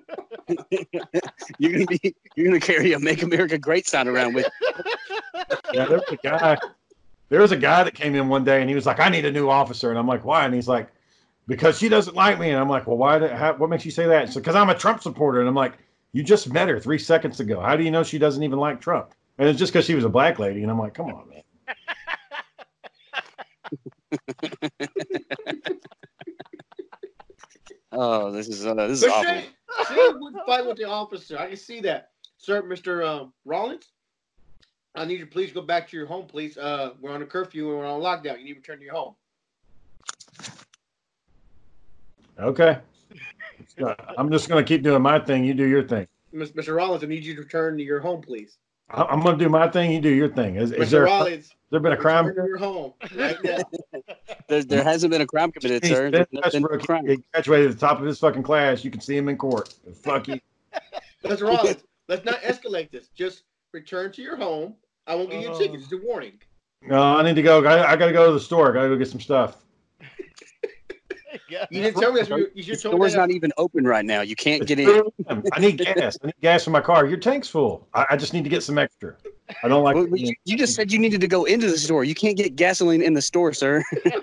[1.58, 4.48] You're gonna be you're gonna carry a "Make America Great" sign around with.
[5.72, 6.58] Yeah, there was a guy.
[7.28, 9.24] There was a guy that came in one day and he was like, "I need
[9.26, 10.88] a new officer," and I'm like, "Why?" And he's like,
[11.46, 12.50] because she doesn't like me.
[12.50, 13.18] And I'm like, well, why?
[13.18, 14.32] Did, how, what makes you say that?
[14.32, 15.78] So because I'm a Trump supporter, and I'm like,
[16.16, 17.60] you just met her three seconds ago.
[17.60, 19.12] How do you know she doesn't even like Trump?
[19.36, 20.62] And it's just because she was a black lady.
[20.62, 21.42] And I'm like, come on, man.
[27.98, 29.32] Oh, this is uh, this is But awful.
[29.32, 29.44] Shane,
[29.88, 31.38] Shane would fight with the officer.
[31.38, 32.10] I can see that.
[32.36, 33.06] Sir, Mr.
[33.06, 33.88] Um, Rollins,
[34.94, 36.58] I need you to please go back to your home, please.
[36.58, 38.38] Uh, we're on a curfew and we're on lockdown.
[38.38, 39.14] You need to return to your home.
[42.38, 42.78] Okay.
[43.82, 45.44] Uh, I'm just gonna keep doing my thing.
[45.44, 46.06] You do your thing.
[46.34, 46.76] Mr.
[46.76, 48.58] Rollins, I need you to return to your home, please.
[48.90, 49.90] I- I'm gonna do my thing.
[49.92, 50.56] You do your thing.
[50.56, 52.26] Is, is there Rollins, there been a crime?
[52.26, 53.36] return to your home right.
[54.48, 56.04] There, there hasn't been a crime committed, He's sir.
[56.04, 57.04] been- There's that's been a crime.
[57.08, 58.84] He graduated at the top of his fucking class.
[58.84, 59.74] You can see him in court.
[60.04, 60.38] Fuck you.
[61.24, 61.48] Mr.
[61.48, 63.08] Rollins, let's not escalate this.
[63.08, 64.74] Just return to your home.
[65.08, 65.80] I won't give you a ticket.
[65.80, 66.34] Just a warning.
[66.82, 67.64] No, I need to go.
[67.64, 68.70] I, I gotta go to the store.
[68.70, 69.56] I gotta go get some stuff.
[71.48, 71.66] Yeah.
[71.70, 72.28] You didn't tell me that.
[72.28, 74.20] You, you The should store's not even open right now.
[74.22, 75.02] You can't get in.
[75.52, 76.18] I need gas.
[76.22, 77.06] I need gas in my car.
[77.06, 77.86] Your tank's full.
[77.94, 79.14] I, I just need to get some extra.
[79.62, 79.94] I don't like.
[79.94, 82.04] Well, you, you just said you needed to go into the store.
[82.04, 83.82] You can't get gasoline in the store, sir.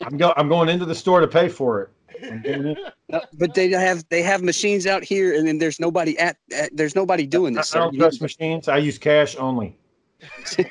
[0.00, 0.32] I'm go.
[0.36, 1.90] I'm going into the store to pay for it.
[2.24, 2.76] I'm going in.
[3.08, 6.74] No, but they have they have machines out here, and then there's nobody at, at
[6.76, 7.72] there's nobody doing this.
[7.74, 7.78] I Sir.
[7.80, 8.68] don't You- trust machines.
[8.68, 9.76] I use cash only.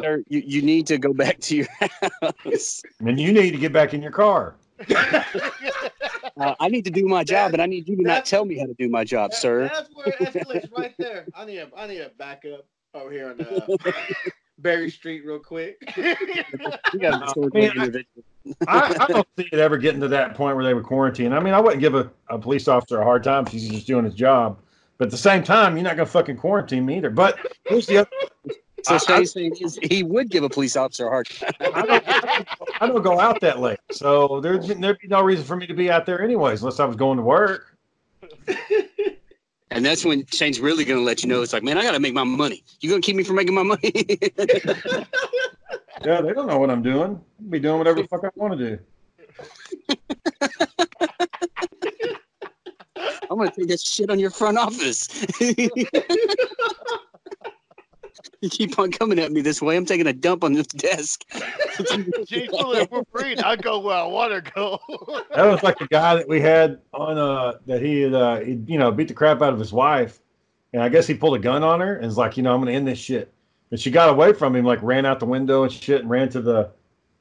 [0.00, 1.66] sir, you, you need to go back to your
[2.20, 2.82] house.
[3.00, 4.56] And you need to get back in your car.
[6.38, 8.58] Uh, I need to do my job, and I need you to not tell me
[8.58, 9.70] how to do my job, That- sir.
[9.72, 11.26] That's where it escalates right there.
[11.34, 13.92] I need a I need a backup over here on uh,
[14.58, 15.78] Berry Street real quick.
[16.92, 18.04] You got a sword I mean.
[18.68, 21.32] I, I don't see it ever getting to that point where they would quarantine.
[21.32, 23.86] I mean, I wouldn't give a, a police officer a hard time if he's just
[23.86, 24.58] doing his job.
[24.98, 27.08] But at the same time, you're not gonna fucking quarantine me either.
[27.08, 28.10] But here's the other.
[28.86, 31.50] So I- Shane's saying is he would give a police officer a hard time.
[31.60, 32.08] I don't,
[32.82, 35.66] I don't go out that late, so there'd be, there'd be no reason for me
[35.66, 37.76] to be out there anyways, unless I was going to work.
[39.72, 41.42] And that's when Shane's really going to let you know.
[41.42, 42.62] It's like, man, I got to make my money.
[42.80, 43.92] You going to keep me from making my money?
[46.04, 47.18] Yeah, they don't know what I'm doing.
[47.40, 48.78] I'll be doing whatever the fuck I want to do.
[53.30, 55.08] I'm going to take that shit on your front office.
[58.40, 59.76] you keep on coming at me this way.
[59.76, 61.24] I'm taking a dump on this desk.
[62.26, 63.36] Gee, Philip, we're free.
[63.36, 64.78] I go where I want to go.
[65.34, 68.58] That was like the guy that we had on uh that he had uh he,
[68.66, 70.18] you know beat the crap out of his wife,
[70.72, 72.60] and I guess he pulled a gun on her and was like, you know, I'm
[72.60, 73.32] gonna end this shit.
[73.70, 76.30] And she got away from him, like ran out the window and shit, and ran
[76.30, 76.70] to the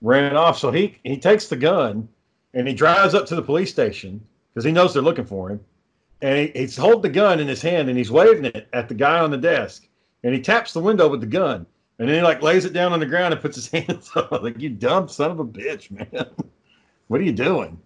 [0.01, 0.57] ran off.
[0.57, 2.07] So he he takes the gun
[2.53, 5.59] and he drives up to the police station because he knows they're looking for him,
[6.21, 8.95] and he, he's holding the gun in his hand and he's waving it at the
[8.95, 9.84] guy on the desk,
[10.25, 11.65] and he taps the window with the gun.
[11.99, 14.31] And then he like lays it down on the ground and puts his hands up.
[14.31, 16.27] Like, you dumb son of a bitch, man.
[17.07, 17.79] what are you doing?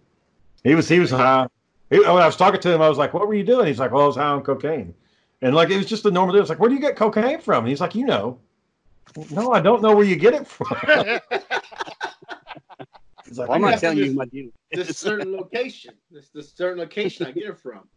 [0.64, 1.48] He was he was high.
[1.90, 3.80] He, when I was talking to him, I was like, "What were you doing?" He's
[3.80, 4.94] like, "Well, I was high on cocaine,"
[5.42, 6.40] and like it was just a normal day.
[6.40, 8.40] I was like, "Where do you get cocaine from?" And he's like, "You know."
[9.32, 10.68] No, I don't know where you get it from.
[13.30, 14.50] He's like, Well, I'm not got- telling you my deal.
[14.72, 15.94] this certain location.
[16.12, 17.88] This this certain location I get it from.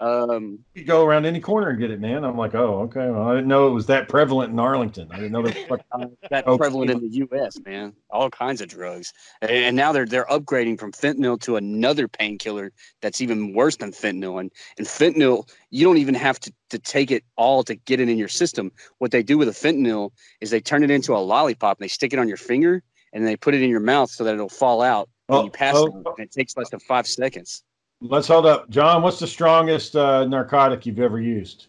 [0.00, 2.24] Um, you go around any corner and get it, man.
[2.24, 3.08] I'm like, oh, okay.
[3.08, 5.08] Well, I didn't know it was that prevalent in Arlington.
[5.12, 5.56] I didn't know that.
[5.68, 5.84] fuck-
[6.30, 6.58] that Okay.
[6.58, 7.92] prevalent in the U.S., man.
[8.10, 9.12] All kinds of drugs,
[9.42, 13.92] and, and now they're they're upgrading from fentanyl to another painkiller that's even worse than
[13.92, 14.40] fentanyl.
[14.40, 18.08] And and fentanyl, you don't even have to to take it all to get it
[18.08, 18.72] in your system.
[18.98, 20.10] What they do with a fentanyl
[20.40, 22.82] is they turn it into a lollipop and they stick it on your finger
[23.14, 25.50] and they put it in your mouth so that it'll fall out when Oh, you
[25.50, 26.14] pass oh, out.
[26.18, 27.62] And it takes less than five seconds.
[28.02, 29.00] Let's hold up, John.
[29.02, 31.68] What's the strongest uh, narcotic you've ever used?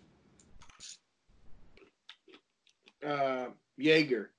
[3.05, 3.45] Uh,
[3.77, 4.31] Jaeger.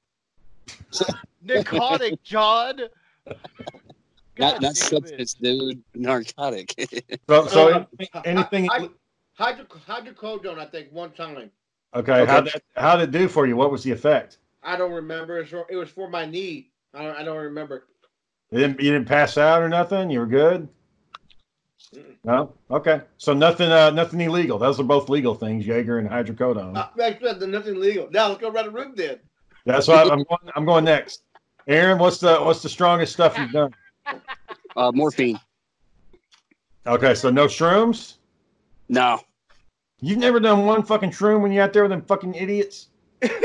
[1.42, 2.80] Narcotic, John.
[4.38, 4.76] Not God not damn it.
[4.76, 5.82] substance, dude.
[5.94, 6.74] Narcotic.
[7.28, 8.68] So, so Uh, anything?
[8.70, 8.90] I,
[9.32, 11.36] hydro, hydrocodone, I think, one time.
[11.38, 11.50] Okay,
[11.94, 12.26] Okay.
[12.26, 13.56] how that how did it do for you?
[13.56, 14.36] What was the effect?
[14.62, 15.38] I don't remember.
[15.38, 16.70] It was for, it was for my knee.
[16.96, 17.84] I don't, I don't remember.
[18.50, 20.10] You didn't, you didn't pass out or nothing.
[20.10, 20.68] You were good.
[22.24, 23.02] No, okay.
[23.18, 24.58] So nothing, uh, nothing illegal.
[24.58, 26.76] Those are both legal things, Jaeger and hydrocodone.
[26.76, 28.08] Uh, that's that's nothing legal.
[28.10, 29.18] Now let's go around the room then.
[29.64, 30.52] That's why I'm going.
[30.56, 31.22] I'm going next.
[31.68, 33.72] Aaron, what's the what's the strongest stuff you've done?
[34.76, 35.38] uh, morphine.
[36.86, 38.14] Okay, so no shrooms.
[38.88, 39.20] No,
[40.00, 42.88] You've never done one fucking shroom when you're out there with them fucking idiots.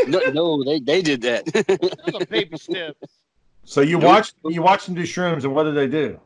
[0.08, 0.64] no, no.
[0.64, 1.46] They they did that.
[1.46, 3.21] Those are baby steps.
[3.72, 6.20] So you watched you watched them do shrooms, and what did they do?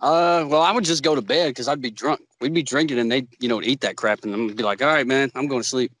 [0.00, 2.22] Uh, well, I would just go to bed because I'd be drunk.
[2.40, 4.88] We'd be drinking, and they, you know, eat that crap, and I'm be like, "All
[4.88, 5.92] right, man, I'm going to sleep."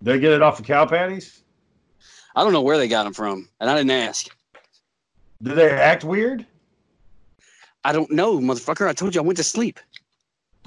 [0.00, 1.42] They get it off of cow patties.
[2.36, 4.28] I don't know where they got them from, and I didn't ask.
[5.42, 6.46] Did they act weird?
[7.82, 8.86] I don't know, motherfucker.
[8.86, 9.80] I told you I went to sleep.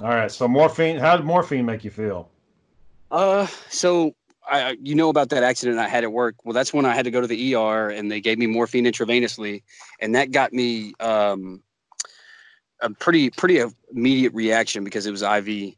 [0.02, 0.30] All right.
[0.30, 0.98] So morphine.
[0.98, 2.28] How did morphine make you feel?
[3.10, 4.14] Uh, so
[4.48, 6.36] I, you know about that accident I had at work.
[6.44, 8.84] Well, that's when I had to go to the ER, and they gave me morphine
[8.84, 9.62] intravenously,
[10.00, 11.62] and that got me um,
[12.80, 15.74] a pretty pretty immediate reaction because it was IV.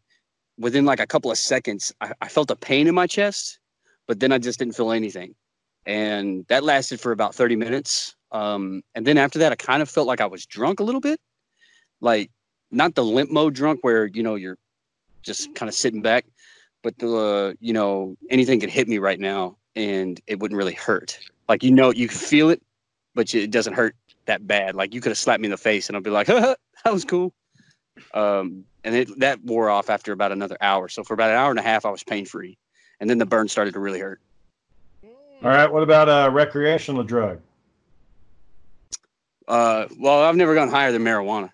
[0.58, 3.58] Within like a couple of seconds, I, I felt a pain in my chest,
[4.06, 5.34] but then I just didn't feel anything,
[5.86, 8.14] and that lasted for about thirty minutes.
[8.32, 11.00] Um, and then after that, I kind of felt like I was drunk a little
[11.00, 11.18] bit,
[12.00, 12.30] like
[12.70, 14.58] not the limp mode drunk where you know you're
[15.22, 16.26] just kind of sitting back,
[16.88, 20.72] but the uh, you know anything could hit me right now and it wouldn't really
[20.72, 21.18] hurt.
[21.46, 22.62] Like you know you feel it,
[23.14, 24.74] but it doesn't hurt that bad.
[24.74, 27.04] Like you could have slapped me in the face and I'd be like, that was
[27.04, 27.34] cool.
[28.14, 30.88] Um, and it, that wore off after about another hour.
[30.88, 32.56] So for about an hour and a half, I was pain free,
[33.00, 34.22] and then the burn started to really hurt.
[35.04, 35.70] All right.
[35.70, 37.42] What about a recreational drug?
[39.46, 41.50] Uh, well, I've never gone higher than marijuana.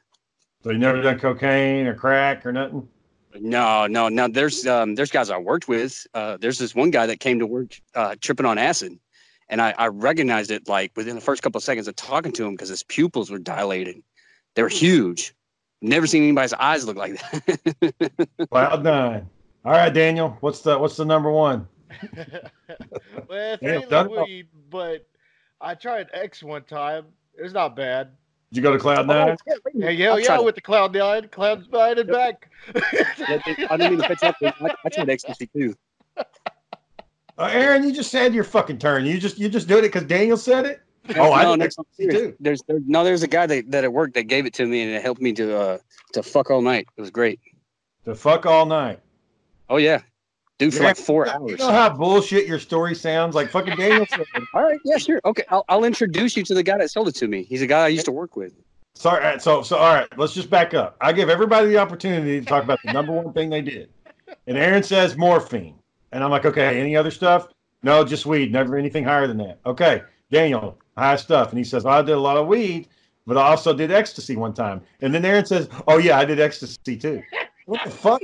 [0.63, 2.89] So you never done cocaine or crack or nothing?
[3.41, 4.29] No, no, no.
[4.29, 6.07] There's um, there's guys I worked with.
[6.15, 8.99] Uh, there's this one guy that came to work uh, tripping on acid,
[9.49, 12.45] and I, I recognized it like within the first couple of seconds of talking to
[12.45, 14.03] him because his pupils were dilated.
[14.55, 15.35] They were huge.
[15.83, 18.29] Never seen anybody's eyes look like that.
[18.51, 19.29] Cloud nine.
[19.65, 20.37] All right, Daniel.
[20.41, 21.67] What's the what's the number one?
[22.17, 22.49] well,
[23.29, 25.07] it's Yeah, ain't weed, but
[25.61, 27.07] I tried X one time.
[27.37, 28.13] It was not bad.
[28.55, 29.37] Did you go to Cloud nine?
[29.75, 32.49] Yeah, yeah, yeah, with the cloud nine, cloud nine and back.
[32.73, 34.37] I didn't mean to pitch up.
[34.41, 35.75] I, I tried ecstasy too.
[36.17, 39.07] Uh, Aaron, you just said your fucking turn.
[39.07, 40.83] You just you just doing it because Daniel said it.
[41.17, 42.21] Oh, I no, did no, ecstasy I'm serious.
[42.21, 42.37] too.
[42.39, 44.83] There's there, no, there's a guy that, that at work that gave it to me
[44.83, 45.79] and it helped me to uh
[46.13, 46.87] to fuck all night.
[46.97, 47.41] It was great.
[48.05, 49.01] To fuck all night.
[49.69, 50.03] Oh yeah,
[50.59, 51.59] dude, for Yeah, like four You hours.
[51.59, 53.35] know how bullshit your story sounds?
[53.35, 54.07] Like fucking Daniel
[54.55, 55.21] All right, yeah, sure.
[55.25, 57.43] Okay, I'll, I'll introduce you to the guy that sold it to me.
[57.45, 58.53] He's a guy I used to work with.
[58.95, 59.41] Sorry.
[59.41, 60.07] So so all right.
[60.19, 60.97] Let's just back up.
[61.01, 63.91] I give everybody the opportunity to talk about the number one thing they did,
[64.47, 65.75] and Aaron says morphine,
[66.13, 66.81] and I'm like, okay.
[66.81, 67.49] Any other stuff?
[67.83, 68.53] No, just weed.
[68.53, 69.59] Never anything higher than that.
[69.67, 72.89] Okay, Daniel, high stuff, and he says, I did a lot of weed,
[73.27, 74.81] but I also did ecstasy one time.
[75.01, 77.21] And then Aaron says, Oh yeah, I did ecstasy too.
[77.67, 78.23] What the fuck?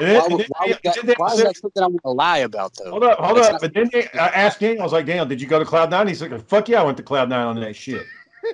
[0.00, 2.90] Why, would- why, would that, why is that something I'm gonna lie about though?
[2.90, 3.60] Hold up, hold That's up.
[3.60, 5.90] But then they, I asked Daniel, I was like, Daniel, did you go to Cloud
[5.90, 6.08] Nine?
[6.08, 8.06] He's like, fuck yeah, I went to Cloud Nine on that shit.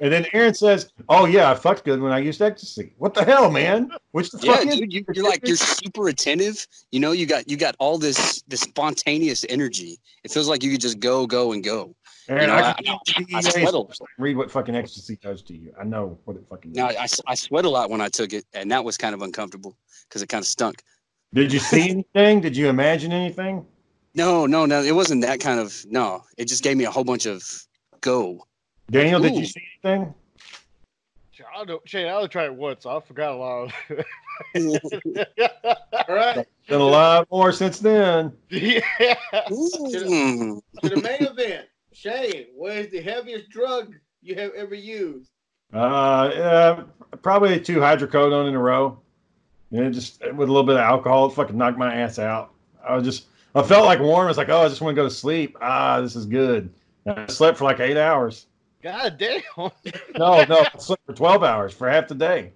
[0.02, 2.92] And then Aaron says, Oh yeah, I fucked good when I used ecstasy.
[2.98, 3.88] What the hell, man?
[4.10, 6.66] Which the Yeah, fuck is dude, you, you're like you're super attentive.
[6.90, 9.98] You know, you got you got all this this spontaneous energy.
[10.24, 11.94] It feels like you could just go, go, and go.
[12.28, 12.74] Aaron, you know, I, I-
[13.06, 13.96] can I sweat a lot.
[14.18, 15.72] read what fucking ecstasy does to you.
[15.80, 16.88] I know what it fucking Now.
[16.88, 19.76] I, I sweat a lot when I took it, and that was kind of uncomfortable
[20.08, 20.82] because it kind of stunk.
[21.36, 22.40] Did you see anything?
[22.40, 23.66] Did you imagine anything?
[24.14, 25.84] No, no, no, it wasn't that kind of.
[25.86, 27.44] No, it just gave me a whole bunch of
[28.00, 28.46] go.
[28.90, 30.14] Daniel, did you see anything?
[31.54, 32.86] I don't, Shane, I only tried it once.
[32.86, 33.72] I forgot a lot of
[36.08, 38.32] All right, Been a lot more since then.
[38.48, 38.80] yeah.
[39.50, 40.62] Mm.
[40.82, 41.66] to the main event.
[41.92, 45.30] Shane, what is the heaviest drug you have ever used?
[45.74, 46.84] Uh, uh
[47.20, 49.02] probably two hydrocodone in a row.
[49.72, 52.52] And it just with a little bit of alcohol, it fucking knocked my ass out.
[52.86, 54.28] I was just, I felt like warm.
[54.28, 55.56] It's like, oh, I just want to go to sleep.
[55.60, 56.72] Ah, this is good.
[57.04, 58.46] And I slept for like eight hours.
[58.82, 59.42] God damn.
[59.56, 62.52] No, no, I slept for twelve hours for half the day.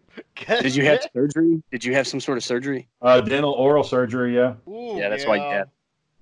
[0.47, 1.63] God Did you have surgery?
[1.73, 2.89] Did you have some sort of surgery?
[3.03, 4.55] Uh, dental oral surgery, yeah.
[4.69, 5.71] Ooh, Yeah, that's why you had-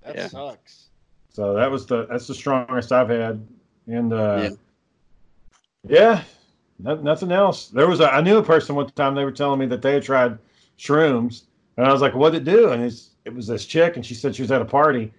[0.03, 0.27] That yeah.
[0.27, 0.85] sucks.
[1.31, 3.45] So that was the that's the strongest I've had,
[3.87, 4.49] and uh, Yeah.
[5.87, 6.23] yeah,
[6.79, 7.67] no, nothing else.
[7.67, 9.93] There was a I knew a person one time they were telling me that they
[9.93, 10.37] had tried
[10.79, 11.43] shrooms,
[11.77, 14.05] and I was like, "What would it do?" And it's, it was this chick, and
[14.05, 15.11] she said she was at a party,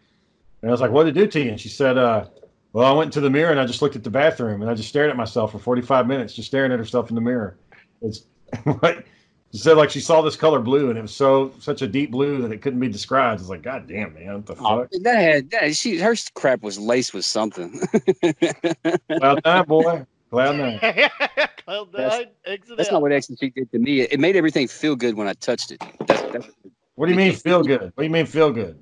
[0.63, 2.27] and I was like, "What did it do to you?" And she said, uh,
[2.73, 4.75] "Well, I went into the mirror and I just looked at the bathroom, and I
[4.75, 7.57] just stared at myself for 45 minutes, just staring at herself in the mirror."
[8.03, 8.25] It's
[8.83, 9.07] like
[9.53, 12.11] she said, like she saw this color blue, and it was so such a deep
[12.13, 13.41] blue that it couldn't be described.
[13.41, 14.91] It's like, God damn, man, what the Oh, fuck?
[15.03, 17.81] that had that, she her crap was laced with something.
[19.19, 20.07] Cloud nine, boy.
[20.31, 20.79] Cloud nine.
[21.65, 22.93] Cloud That's- nine, exit That's out.
[22.95, 24.01] not what ecstasy did to me.
[24.01, 25.83] It, it made everything feel good when I touched it.
[26.07, 26.49] That's, that's,
[26.95, 27.81] What do you mean feel good?
[27.83, 28.79] What do you mean feel good?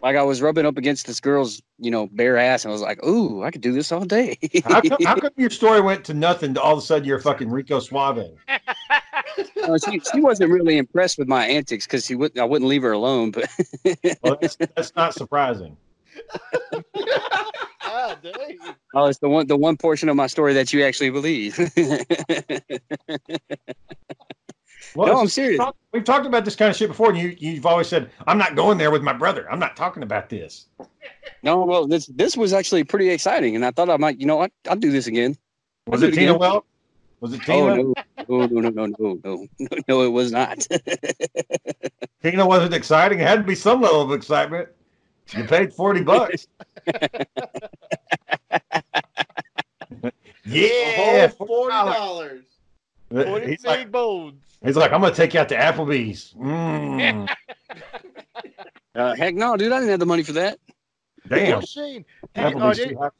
[0.00, 2.82] like I was rubbing up against this girl's, you know, bare ass, and I was
[2.82, 6.04] like, "Ooh, I could do this all day." How come, how come your story went
[6.04, 8.28] to nothing to all of a sudden you're fucking Rico Suave?
[9.56, 12.82] No, she, she wasn't really impressed with my antics because she would I wouldn't leave
[12.82, 13.32] her alone.
[13.32, 13.50] But
[14.22, 15.76] Well, that's, that's not surprising.
[17.88, 18.58] God dang.
[18.94, 21.58] oh, it's the one the one portion of my story that you actually believe.
[24.94, 25.60] Well, no, I'm just- serious.
[25.92, 28.54] We've talked about this kind of shit before, and you, you've always said, I'm not
[28.56, 29.50] going there with my brother.
[29.50, 30.66] I'm not talking about this.
[31.42, 34.36] No, well, this this was actually pretty exciting, and I thought I might, you know,
[34.36, 35.36] what, I'll do this again.
[35.86, 36.40] Was I'll it Tina again.
[36.40, 36.64] Well?
[37.20, 37.58] Was it Tina?
[37.58, 37.94] Oh no,
[38.28, 40.66] no, no, no, no, no, no, no, no, it was not.
[42.22, 43.20] Tina wasn't exciting.
[43.20, 44.68] It had to be some level of excitement.
[45.36, 46.46] You paid 40 bucks.
[50.44, 51.28] Yeah.
[51.28, 52.44] Forty dollars.
[53.10, 54.42] Forty He's big like, bones.
[54.62, 56.34] he's like, I'm going to take you out to Applebee's.
[56.38, 57.28] Mm,
[58.94, 60.58] uh, heck no, dude, I didn't have the money for that.
[61.28, 61.52] damn.
[61.52, 63.10] Well, Shane, did, oh, Applebee's did, too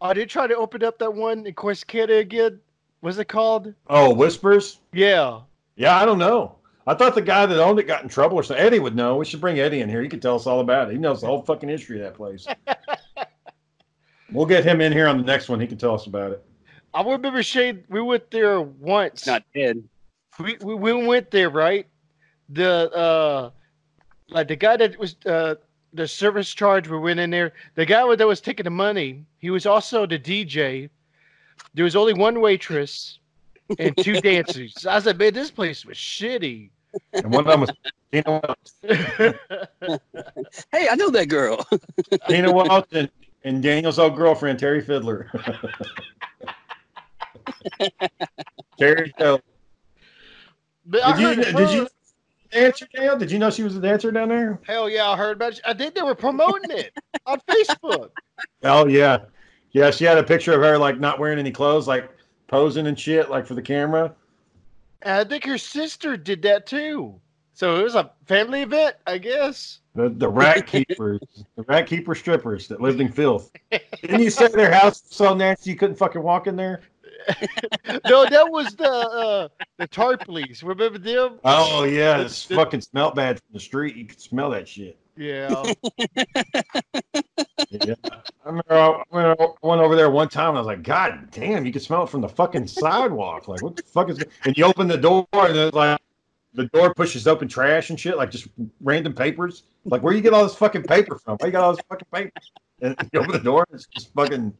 [0.00, 2.60] oh, did try to open up that one in Corsicana again?
[3.00, 3.72] What's it called?
[3.88, 4.80] Oh, Whispers?
[4.92, 5.40] Yeah.
[5.76, 6.56] Yeah, I don't know.
[6.86, 8.64] I thought the guy that owned it got in trouble or something.
[8.64, 9.16] Eddie would know.
[9.16, 10.02] We should bring Eddie in here.
[10.02, 10.92] He could tell us all about it.
[10.92, 12.46] He knows the whole fucking history of that place.
[14.32, 15.60] we'll get him in here on the next one.
[15.60, 16.44] He can tell us about it.
[16.94, 17.84] I remember Shane.
[17.88, 19.12] We went there once.
[19.20, 19.82] It's not dead.
[20.38, 21.86] we, we we went there, right?
[22.48, 23.50] The uh
[24.28, 25.56] like the guy that was uh
[25.92, 29.50] the service charge we went in there, the guy that was taking the money, he
[29.50, 30.88] was also the DJ.
[31.74, 33.18] There was only one waitress
[33.78, 34.86] and two dancers.
[34.86, 36.70] I said, man, this place was shitty.
[37.12, 37.70] And one of them was
[38.12, 39.30] Tina Welch.
[40.72, 41.66] Hey, I know that girl.
[42.28, 43.10] Tina Welch and,
[43.46, 45.30] and Daniel's old girlfriend, Terry Fiddler.
[48.78, 49.40] Terry Fiddler.
[50.84, 51.88] but Did you, heard did you her-
[52.50, 53.16] dancer, Dale?
[53.16, 54.58] Did you know she was a dancer down there?
[54.66, 55.60] Hell yeah, I heard about it.
[55.64, 56.92] I think they were promoting it
[57.24, 58.10] on Facebook.
[58.64, 59.18] Oh, yeah.
[59.70, 62.10] Yeah, she had a picture of her, like, not wearing any clothes, like,
[62.48, 64.12] posing and shit, like, for the camera.
[65.02, 67.20] And I think her sister did that too.
[67.54, 69.80] So it was a family event, I guess.
[69.96, 71.20] The, the rat keepers,
[71.56, 73.50] the rat keeper strippers that lived in filth.
[74.02, 76.82] Didn't you say their house was so nasty you couldn't fucking walk in there?
[78.08, 80.62] no, that was the uh, the Tarpleys.
[80.62, 81.40] Remember them?
[81.44, 83.96] Oh yeah, It's- it's fucking smelled bad from the street.
[83.96, 84.96] You could smell that shit.
[85.16, 85.62] Yeah.
[87.70, 87.94] Yeah.
[88.12, 91.30] I remember I went, I went over there one time and I was like, God
[91.32, 93.48] damn, you can smell it from the fucking sidewalk.
[93.48, 95.98] Like, what the fuck is And you open the door and it's like
[96.54, 98.46] the door pushes open trash and shit, like just
[98.80, 99.64] random papers.
[99.86, 101.36] Like, where you get all this fucking paper from?
[101.38, 102.32] Why you got all this fucking paper?
[102.82, 104.52] And you open the door and it's just fucking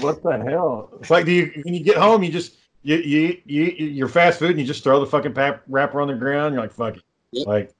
[0.00, 0.90] what the hell?
[1.00, 4.38] It's like do you when you get home, you just you you you you're fast
[4.38, 6.54] food and you just throw the fucking pap, wrapper on the ground.
[6.54, 7.02] You're like, fuck it.
[7.32, 7.46] Yep.
[7.46, 7.72] Like,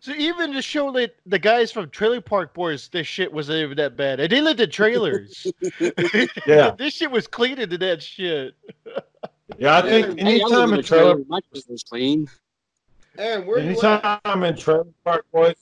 [0.00, 3.76] So even to show that the guys from Trailer Park Boys, this shit wasn't even
[3.76, 4.20] that bad.
[4.20, 5.46] And they lived in trailers.
[6.46, 6.74] Yeah.
[6.78, 8.54] this shit was cleaner than that shit.
[9.58, 12.28] yeah, I think Hey, I anytime in a a trailer My trailer's clean.
[13.18, 14.04] Aaron, where you at?
[14.04, 15.54] Anytime in Trailer Park Boys,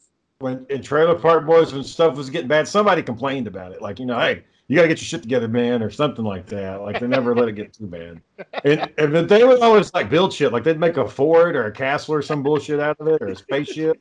[0.43, 3.81] when in Trailer Park Boys, when stuff was getting bad, somebody complained about it.
[3.81, 6.47] Like, you know, hey, you got to get your shit together, man, or something like
[6.47, 6.83] that.
[6.83, 8.21] Like, they never let it get too bad.
[8.65, 10.53] And, and they would always like build shit.
[10.53, 13.29] Like, they'd make a Ford or a castle or some bullshit out of it, or
[13.29, 14.01] a spaceship.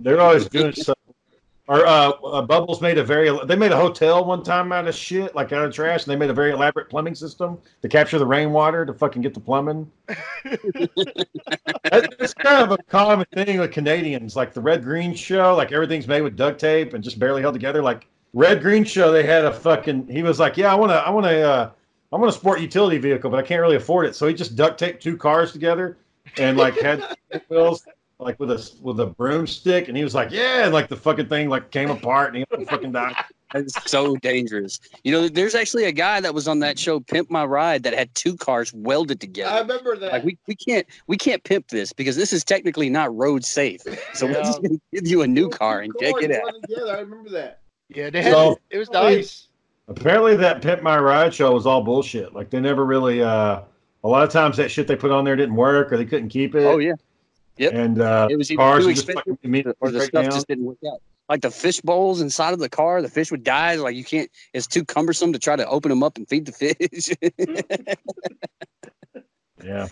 [0.00, 0.98] They're always doing stuff.
[1.68, 3.36] Or uh, uh, Bubbles made a very.
[3.44, 6.16] They made a hotel one time out of shit, like out of trash, and they
[6.16, 9.90] made a very elaborate plumbing system to capture the rainwater to fucking get the plumbing.
[12.18, 15.54] It's kind of a common thing with Canadians, like the Red Green Show.
[15.54, 17.82] Like everything's made with duct tape and just barely held together.
[17.82, 20.08] Like Red Green Show, they had a fucking.
[20.08, 21.70] He was like, "Yeah, I want to, I want to, uh,
[22.12, 24.56] I want a sport utility vehicle, but I can't really afford it." So he just
[24.56, 25.96] duct taped two cars together
[26.38, 27.16] and like had
[27.48, 27.86] wheels,
[28.18, 31.28] like with a with a broomstick, and he was like, "Yeah," and like the fucking
[31.28, 33.14] thing like came apart and he fucking died.
[33.52, 34.80] That's so dangerous.
[35.04, 37.94] You know, there's actually a guy that was on that show, Pimp My Ride, that
[37.94, 39.50] had two cars welded together.
[39.54, 40.12] I remember that.
[40.12, 43.82] Like we, we can't we can't pimp this because this is technically not road safe.
[44.14, 46.48] So we're just gonna give you a new car and take it out.
[46.48, 46.54] out.
[46.68, 46.96] Together.
[46.96, 47.60] I remember that.
[47.88, 49.48] Yeah, they had So- it was nice.
[49.88, 52.34] Apparently, that Pimp My Ride show was all bullshit.
[52.34, 53.22] Like they never really.
[53.22, 53.60] uh
[54.02, 56.30] A lot of times that shit they put on there didn't work, or they couldn't
[56.30, 56.64] keep it.
[56.64, 56.94] Oh yeah,
[57.58, 57.72] Yep.
[57.72, 61.00] And uh, it was either cars too expensive or the stuff just didn't work out.
[61.28, 63.74] Like the fish bowls inside of the car, the fish would die.
[63.76, 64.30] Like you can't.
[64.52, 67.96] It's too cumbersome to try to open them up and feed the fish.
[69.64, 69.88] Yeah.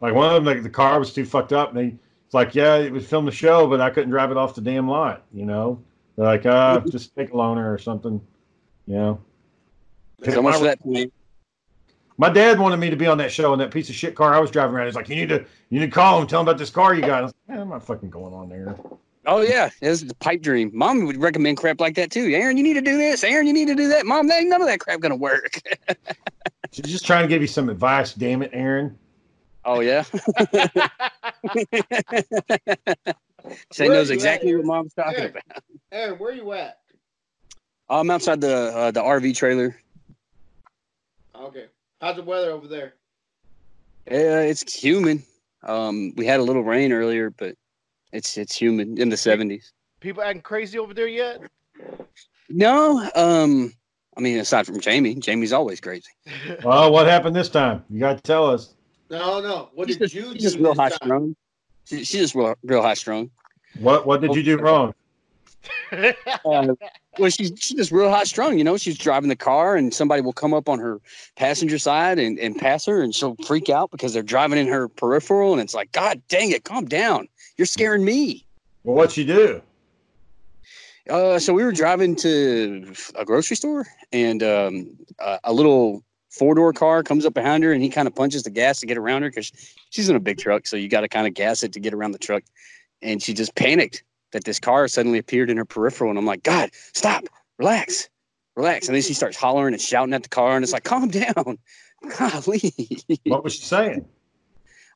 [0.00, 2.54] Like one of them, like the car was too fucked up, and they it's like,
[2.54, 5.22] yeah, it would film the show, but I couldn't drive it off the damn lot.
[5.32, 5.82] You know,
[6.16, 8.20] They're like, uh, just take a loaner or something.
[8.86, 9.20] You know.
[10.24, 10.80] so much for that.
[10.80, 11.12] plan.
[12.18, 14.34] My dad wanted me to be on that show in that piece of shit car
[14.34, 14.86] I was driving around.
[14.86, 16.94] He's like, you need to, you need to call him, tell him about this car
[16.94, 17.10] you got.
[17.10, 18.76] I was like, "Eh, I'm not fucking going on there.
[19.24, 20.70] Oh yeah, it's the pipe dream.
[20.74, 22.32] Mom would recommend crap like that too.
[22.34, 23.22] Aaron, you need to do this.
[23.22, 24.04] Aaron, you need to do that.
[24.04, 25.60] Mom, that ain't none of that crap gonna work.
[26.72, 28.14] She's just trying to give you some advice.
[28.14, 28.98] Damn it, Aaron.
[29.64, 30.04] Oh yeah.
[33.72, 35.62] She knows you at, exactly what mom's talking Aaron, about.
[35.90, 36.78] Aaron, where are you at?
[37.88, 39.76] I'm outside the uh, the RV trailer.
[41.34, 41.66] Okay.
[42.02, 42.94] How's the weather over there?
[44.10, 45.22] Yeah, it's humid.
[45.62, 47.54] Um, we had a little rain earlier, but
[48.12, 49.70] it's it's humid in the 70s.
[50.00, 51.40] People acting crazy over there yet?
[52.50, 53.72] No, um,
[54.16, 56.10] I mean, aside from Jamie, Jamie's always crazy.
[56.64, 57.84] Well, what happened this time?
[57.88, 58.74] You got to tell us.
[59.08, 59.68] No, no.
[59.74, 60.38] What She's did just, you she's do?
[60.40, 60.98] just real this high time?
[61.04, 61.36] strung.
[61.84, 63.30] She, she's just real, real high strung.
[63.78, 64.92] What What did you do wrong?
[65.92, 66.12] Uh,
[67.18, 68.56] well, she's she's just real high strung.
[68.56, 71.00] You know, she's driving the car, and somebody will come up on her
[71.36, 74.88] passenger side and, and pass her, and she'll freak out because they're driving in her
[74.88, 78.46] peripheral, and it's like, God dang it, calm down, you're scaring me.
[78.84, 79.62] Well, what you do?
[81.10, 86.54] Uh, so we were driving to a grocery store, and um, a, a little four
[86.54, 88.96] door car comes up behind her, and he kind of punches the gas to get
[88.96, 89.52] around her because
[89.90, 91.92] she's in a big truck, so you got to kind of gas it to get
[91.92, 92.42] around the truck.
[93.02, 96.42] And she just panicked that this car suddenly appeared in her peripheral, and I'm like,
[96.42, 97.24] God, stop,
[97.58, 98.08] relax,
[98.56, 98.88] relax.
[98.88, 101.58] And then she starts hollering and shouting at the car, and it's like, calm down,
[102.18, 102.74] golly.
[103.24, 104.06] What was she saying?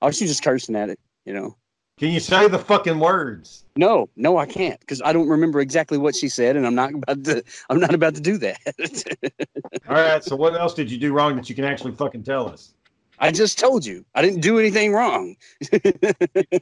[0.03, 1.57] oh, she's just cursing at it, you know.
[1.99, 3.65] Can you say the fucking words?
[3.77, 6.93] No, no, I can't because I don't remember exactly what she said, and I'm not
[6.93, 7.43] about to.
[7.71, 9.33] I'm not about to do that.
[9.89, 10.23] All right.
[10.23, 12.75] So what else did you do wrong that you can actually fucking tell us?
[13.19, 15.37] I just told you I didn't do anything wrong.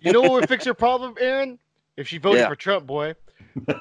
[0.03, 1.59] You know what would fix your problem, Aaron?
[1.97, 2.49] If she voted Yeah.
[2.49, 3.15] for Trump, boy.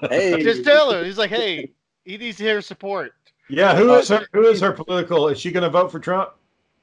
[0.09, 1.03] Hey, Just tell her.
[1.03, 1.72] He's like, hey,
[2.05, 3.14] he needs to hear support.
[3.49, 3.76] Yeah.
[3.76, 4.28] Who is her?
[4.34, 5.28] Who is her political?
[5.30, 6.30] Is she going to vote for Trump?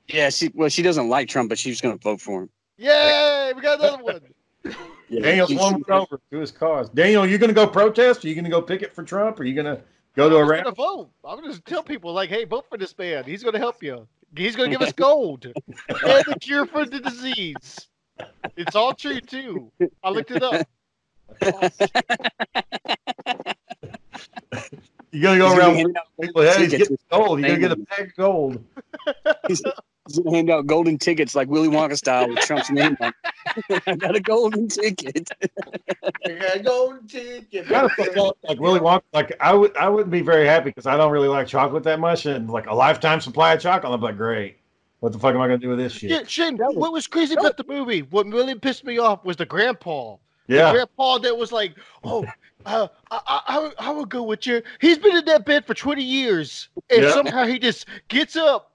[0.08, 2.50] yeah, she well, she doesn't like Trump, but she's going to vote for him.
[2.78, 4.20] Yay, we got another one.
[5.12, 6.88] Yeah, Daniel's one over to his cause.
[6.90, 8.24] Daniel, you going to go protest?
[8.24, 9.40] Are you going to go picket for Trump?
[9.40, 9.82] Are you going to
[10.14, 10.62] go to a I'm rally?
[10.62, 11.10] gonna vote.
[11.24, 13.24] I'm gonna tell people like, hey, vote for this man.
[13.24, 14.06] He's gonna help you.
[14.36, 15.54] He's gonna give us gold and
[15.88, 17.88] the cure for the disease.
[18.56, 19.72] It's all true too.
[20.04, 20.68] I looked it up.
[25.12, 26.42] You going to go He's gonna around people?
[26.42, 27.40] Hey, he's tickets getting gold.
[27.40, 28.64] You're going to get a Name bag of gold.
[29.48, 29.62] He's
[30.18, 33.12] gonna hand out golden tickets like Willy Wonka style with Trump's name on.
[33.68, 33.82] it.
[33.86, 35.28] I got a golden ticket.
[36.26, 37.66] I got a golden ticket.
[37.66, 39.02] Kind of like Willy Wonka.
[39.12, 42.00] Like I would, I wouldn't be very happy because I don't really like chocolate that
[42.00, 43.92] much, and like a lifetime supply of chocolate.
[43.92, 44.56] I'm like, great.
[45.00, 46.10] What the fuck am I gonna do with this shit?
[46.10, 48.02] Yeah, Shane, what was crazy about the movie?
[48.02, 50.16] What really pissed me off was the grandpa.
[50.51, 52.26] The Yeah, grandpa that was like, oh,
[52.66, 54.61] uh, I, I, I, would- go with you.
[54.80, 56.68] He's been in that bed for 20 years.
[56.90, 57.12] And Yeah.
[57.12, 58.72] somehow he just gets up,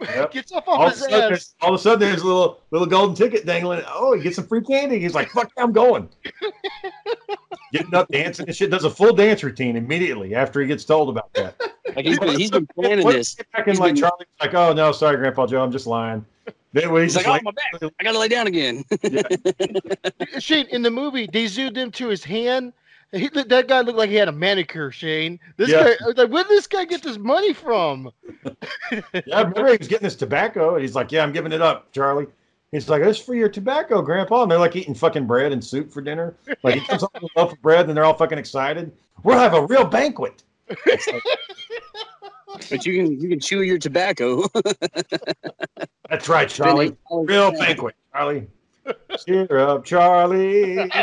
[0.00, 0.30] Yep.
[0.32, 1.28] gets up all off of, a his sudden, ass.
[1.30, 3.82] there's, all of a sudden, there's a little little golden ticket dangling.
[3.88, 4.98] Oh, he gets some free candy.
[5.00, 6.08] He's like, fuck, I'm going.
[7.72, 8.70] Getting up, dancing and shit.
[8.70, 11.54] Does a full dance routine immediately after he gets told about that.
[11.96, 13.34] Like he's been, he's been planning What- this.
[13.34, 16.24] Back in He's like been- Charlie's like, oh no, sorry, Grandpa Joe, I'm just lying.
[16.72, 18.84] Then when he's, He's just oh, like, oh my back, I gotta lay down again.
[20.38, 22.72] Shane, in the movie, they zoomed into his hand.
[23.12, 25.40] He, that guy looked like he had a manicure, Shane.
[25.56, 25.94] This Yeah.
[25.98, 28.10] guy, like, where did this guy get this money from?
[28.92, 29.00] yeah,
[29.32, 31.90] I remember he was getting this tobacco, and he's like, yeah, I'm giving it up,
[31.92, 32.26] Charlie.
[32.70, 35.90] He's like, "That's for your tobacco, Grandpa." And they're like eating fucking bread and soup
[35.90, 36.34] for dinner.
[36.62, 38.92] Like he comes up with a loaf of bread, and they're all fucking excited.
[39.22, 40.42] We'll have a real banquet.
[40.68, 40.76] but
[42.84, 44.44] you can you can chew your tobacco.
[46.18, 46.96] That's right, Charlie.
[47.12, 48.48] Real banquet, Charlie.
[49.24, 50.90] Cheer up, Charlie.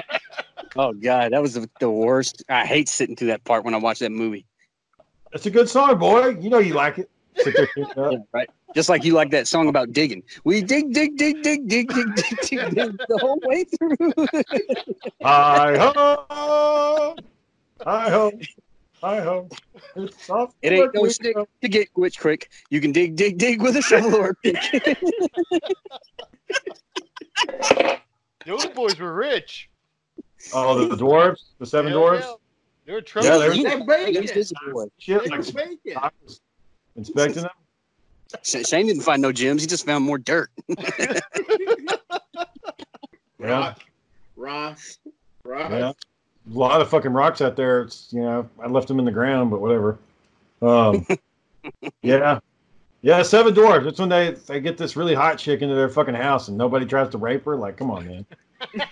[0.78, 2.44] Oh god, that was the, the worst.
[2.50, 4.46] I hate sitting through that part when I watch that movie.
[5.32, 6.32] That's a good song, boy.
[6.32, 7.10] You know you like it.
[7.38, 8.12] Sit there, cheer up.
[8.12, 8.50] Yeah, right.
[8.76, 10.22] Just like you like that song about digging.
[10.44, 13.96] We dig, dig, dig, dig, dig, dig, dig, dig, dig the whole way through.
[15.24, 17.16] Hi ho,
[17.82, 18.32] hi ho,
[19.02, 19.50] hi ho.
[19.96, 21.48] It's off It ain't no work stick week.
[21.62, 22.50] to get Witch Creek.
[22.70, 24.98] You can dig, dig, dig with a shovel or a pick.
[28.46, 29.70] Those boys were rich.
[30.54, 32.20] Oh, the, the dwarves, the seven Hell dwarves.
[32.22, 32.34] yeah.
[32.86, 33.40] They were Yeah, trouble.
[33.40, 34.52] they were- They break Against it.
[35.00, 35.80] Shit, like break.
[35.98, 36.40] I was
[36.96, 37.52] inspecting them.
[38.44, 39.62] Shane didn't find no gems.
[39.62, 40.50] He just found more dirt.
[43.38, 43.76] Yeah,
[44.38, 44.80] Rock.
[45.44, 45.70] Rock.
[45.70, 45.92] yeah.
[46.54, 47.82] A lot of fucking rocks out there.
[47.82, 49.98] It's you know, I left them in the ground, but whatever.
[50.62, 51.06] Um,
[52.04, 52.40] yeah,
[53.02, 53.24] yeah.
[53.24, 53.84] Seven dwarves.
[53.86, 56.86] That's when they they get this really hot chick into their fucking house, and nobody
[56.86, 57.56] tries to rape her.
[57.56, 58.26] Like, come on, man.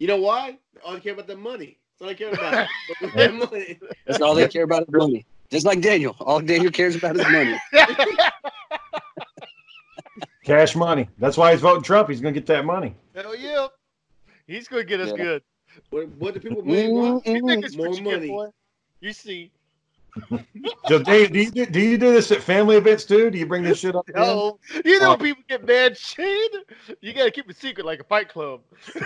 [0.00, 0.58] You know why?
[0.84, 1.78] All they care about the money.
[1.98, 2.68] That's all they care about.
[3.14, 3.78] Their money.
[4.06, 5.24] That's all they care about is money.
[5.50, 6.14] Just like Daniel.
[6.20, 7.56] All Daniel cares about is money.
[10.44, 11.08] Cash money.
[11.18, 12.08] That's why he's voting Trump.
[12.10, 12.94] He's gonna get that money.
[13.14, 13.68] Hell yeah.
[14.46, 15.16] He's gonna get us Yeah.
[15.16, 15.42] good.
[15.94, 16.70] What, what do people mm-hmm.
[16.70, 17.24] money want?
[17.24, 18.50] You think it's More what get, money.
[19.00, 19.52] You see.
[20.86, 23.30] So, Dave, do you do, do you do this at family events too?
[23.30, 24.06] Do you bring this shit up?
[24.14, 24.16] then?
[24.18, 25.16] Oh, you know Oh.
[25.16, 26.50] people get mad, Shane.
[27.00, 28.60] You gotta keep it secret like a fight club.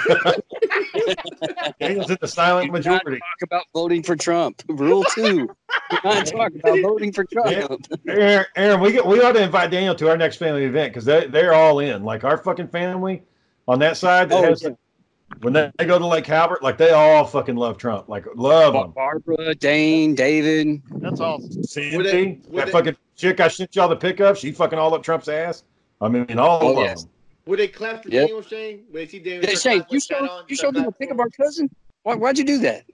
[1.80, 3.18] Daniel's in the silent majority.
[3.18, 4.62] talk about voting for Trump.
[4.68, 5.46] Rule two.
[5.90, 7.86] Do not talk about voting for Trump.
[8.08, 11.04] Aaron, Aaron, we get, we ought to invite Daniel to our next family event because
[11.04, 12.02] they they're all in.
[12.02, 13.22] Like our fucking family
[13.68, 14.70] on that side that Oh, has yeah.
[15.40, 18.72] When they, they go to Lake Halbert, like they all fucking love Trump, like love
[18.72, 18.90] Bar- him.
[18.92, 20.82] Barbara, Dane, David.
[20.96, 21.62] That's awesome.
[21.64, 24.78] Cindy, Would they- would that they- fucking chick I sent y'all the pickup, she fucking
[24.78, 25.64] all up Trump's ass.
[26.00, 27.02] I mean, all Oh, of yes.
[27.02, 27.10] them.
[27.46, 28.22] Would they clap for Yep.
[28.28, 28.84] Daniel Shane?
[28.92, 31.10] Would they see Daniel Hey, start Shane, you showed you showed them a clapping pic
[31.12, 31.70] of our cousin.
[32.02, 32.84] Why, why'd you do that?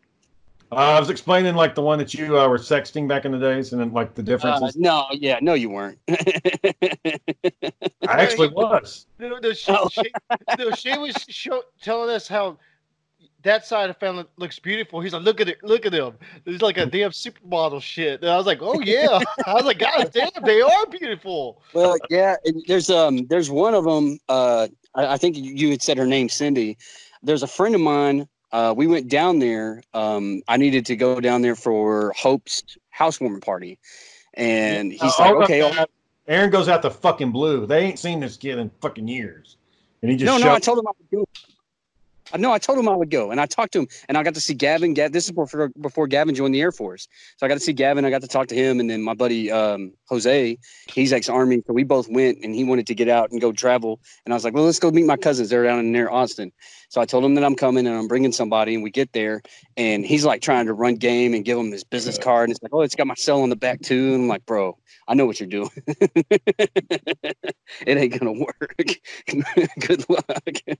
[0.72, 3.38] Uh, I was explaining like the one that you uh, were sexting back in the
[3.38, 4.76] days, and then like the Uh, differences.
[4.76, 5.98] no, yeah, no, you weren't.
[6.08, 7.18] I
[8.02, 9.06] actually was.
[9.18, 9.88] No, no, she, Oh.
[9.88, 10.02] she,
[10.58, 12.58] no, she was show, telling us how
[13.42, 15.00] that side of family looks beautiful.
[15.00, 16.16] He's like, look at it, look at them.
[16.46, 18.22] It's like a damn supermodel shit.
[18.22, 19.20] And I was like, oh yeah.
[19.46, 21.62] I was like, God damn, they are beautiful.
[21.74, 24.18] well, yeah, and there's um there's one of them.
[24.28, 26.78] Uh, I, I think you had said her name, Cindy.
[27.22, 28.28] There's a friend of mine.
[28.54, 29.82] Uh, we went down there.
[29.94, 33.80] Um, I needed to go down there for Hope's housewarming party,
[34.34, 35.62] and he's Uh, like, okay.
[35.62, 35.86] I'll-
[36.28, 37.66] Aaron goes out the fucking blue.
[37.66, 39.56] They ain't seen this kid in fucking years,
[40.02, 41.26] and he just no, no, I told him I would go.
[41.36, 41.53] I
[42.36, 44.34] know I told him I would go, and I talked to him, and I got
[44.34, 44.94] to see Gavin.
[44.94, 47.06] Gav, this is before before Gavin joined the Air Force,
[47.36, 48.04] so I got to see Gavin.
[48.04, 50.58] I got to talk to him, and then my buddy um, Jose,
[50.88, 53.52] he's ex Army, so we both went, and he wanted to get out and go
[53.52, 55.50] travel, and I was like, well, let's go meet my cousins.
[55.50, 56.52] They're down in near Austin,
[56.88, 59.42] so I told him that I'm coming and I'm bringing somebody, and we get there,
[59.76, 62.62] and he's like trying to run game and give him his business card, and it's
[62.62, 65.14] like, oh, it's got my cell on the back too, and I'm like, bro, I
[65.14, 65.70] know what you're doing.
[65.86, 67.36] it
[67.86, 68.76] ain't gonna work.
[69.86, 70.24] Good luck.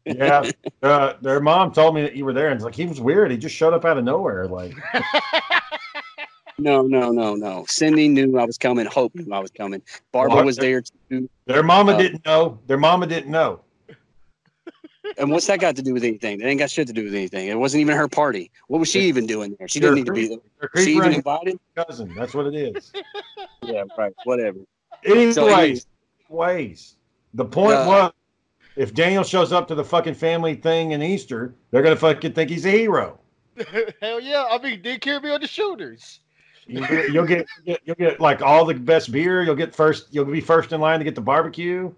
[0.06, 0.50] yeah.
[0.82, 3.30] Uh, their mom told me that you were there, and it's like he was weird.
[3.30, 4.46] He just showed up out of nowhere.
[4.46, 4.74] Like,
[6.58, 7.64] No, no, no, no.
[7.68, 8.84] Cindy knew I was coming.
[8.86, 9.80] Hope knew I was coming.
[10.12, 11.28] Barbara Well, was there too.
[11.46, 12.60] their mama Uh, didn't know.
[12.66, 13.60] Their mama didn't know.
[15.18, 16.40] And what's that got to do with anything?
[16.40, 17.48] It ain't got shit to do with anything.
[17.48, 18.50] It wasn't even her party.
[18.68, 19.68] What was she even doing there?
[19.68, 20.38] She didn't need to be there.
[20.76, 21.60] She even creeper invited?
[21.76, 22.14] cousin.
[22.14, 22.92] That's what it is.
[23.62, 24.12] Yeah, right.
[24.24, 24.58] Whatever.
[25.04, 25.86] Anyways, So anyways-
[26.28, 26.96] ways.
[27.32, 28.12] The point Uh, was,
[28.76, 32.50] if Daniel shows up to the fucking family thing in Easter, they're gonna fucking think
[32.50, 33.18] he's a hero.
[34.02, 34.44] Hell yeah.
[34.50, 36.20] I mean, they carry me on the shoulders.
[36.66, 39.42] You, you'll get you'll get like all the best beer.
[39.42, 40.08] You'll get first.
[40.10, 41.92] You'll be first in line to get the barbecue.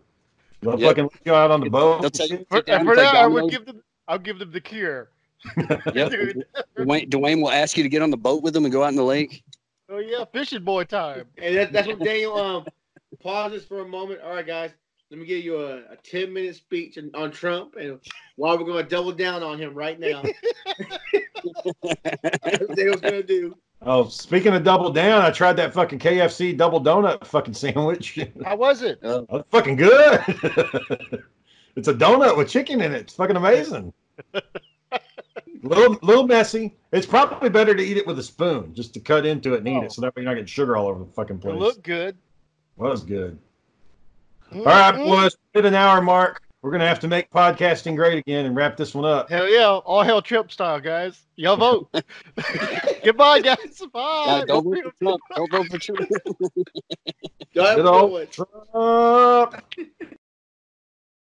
[0.66, 0.88] They'll Yep.
[0.88, 2.00] fucking let you out on the boat.
[2.00, 3.82] They'll take, For, down for and that, I would give them.
[4.08, 5.10] I'll give them the cure.
[5.56, 5.76] Yep.
[6.10, 6.44] Dude.
[6.76, 8.88] Dwayne, Dwayne will ask you to get on the boat with him and go out
[8.88, 9.44] in the lake.
[9.88, 11.26] Oh yeah, fishing boy time.
[11.38, 12.66] And that, that's when Daniel um
[13.22, 14.20] pauses for a moment.
[14.22, 14.72] All right, guys,
[15.10, 18.00] let me give you a, a 10 minute speech on, on Trump and
[18.34, 20.22] why we're going to double down on him right now.
[21.82, 23.56] That's what Daniel's going to do.
[23.88, 28.18] Oh, speaking of double down, I tried that fucking KFC double donut fucking sandwich.
[28.44, 28.98] How was it?
[29.04, 30.20] Oh, fucking good.
[31.76, 33.02] it's a donut with chicken in it.
[33.02, 33.92] It's fucking amazing.
[35.62, 36.74] little little messy.
[36.90, 39.68] It's probably better to eat it with a spoon, just to cut into it and
[39.68, 39.82] eat Oh.
[39.84, 41.54] it, so that way you're not getting sugar all over the fucking place.
[41.54, 42.16] It looked good.
[42.76, 43.38] Was good.
[44.48, 44.58] Mm-hmm.
[44.58, 46.42] All right, boys, hit an hour mark.
[46.66, 49.30] We're gonna have to make podcasting great again and wrap this one up.
[49.30, 51.22] Hell yeah, all hell Trump style, guys.
[51.36, 51.88] Y'all vote.
[53.04, 53.80] Goodbye, guys.
[53.92, 54.42] Bye.
[54.44, 55.20] Now, don't vote for Trump.
[55.36, 56.00] Don't vote for Trump.
[57.52, 58.32] Y'all have Good good old.
[58.32, 59.64] Trump.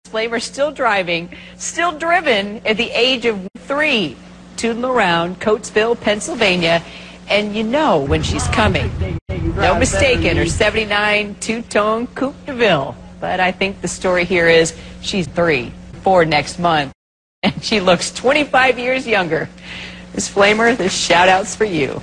[0.05, 4.15] Flamer still driving, still driven at the age of three,
[4.55, 6.83] tooting around Coatesville, Pennsylvania,
[7.27, 8.91] and you know when she's coming.
[9.29, 12.95] No mistaking, her 79 two-tone Coupe de Ville.
[13.23, 15.71] But I think the story here is she's three,
[16.01, 16.91] four next month,
[17.43, 19.47] and she looks 25 years younger.
[20.13, 20.27] Ms.
[20.27, 22.01] Flamer, this shout-out's for you.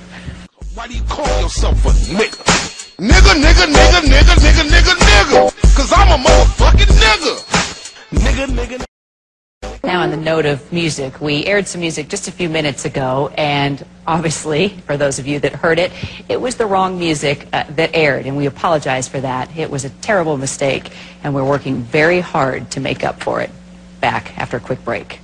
[0.73, 2.41] Why do you call yourself a nigga?
[2.97, 5.75] Nigga, nigga, nigga, nigga, nigga, nigga, nigga.
[5.75, 7.33] Cause I'm a motherfucking nigga.
[8.17, 8.90] Nigga, nigga,
[9.83, 13.29] Now, on the note of music, we aired some music just a few minutes ago,
[13.35, 15.91] and obviously, for those of you that heard it,
[16.29, 19.57] it was the wrong music uh, that aired, and we apologize for that.
[19.57, 20.91] It was a terrible mistake,
[21.23, 23.49] and we're working very hard to make up for it.
[23.99, 25.19] Back after a quick break.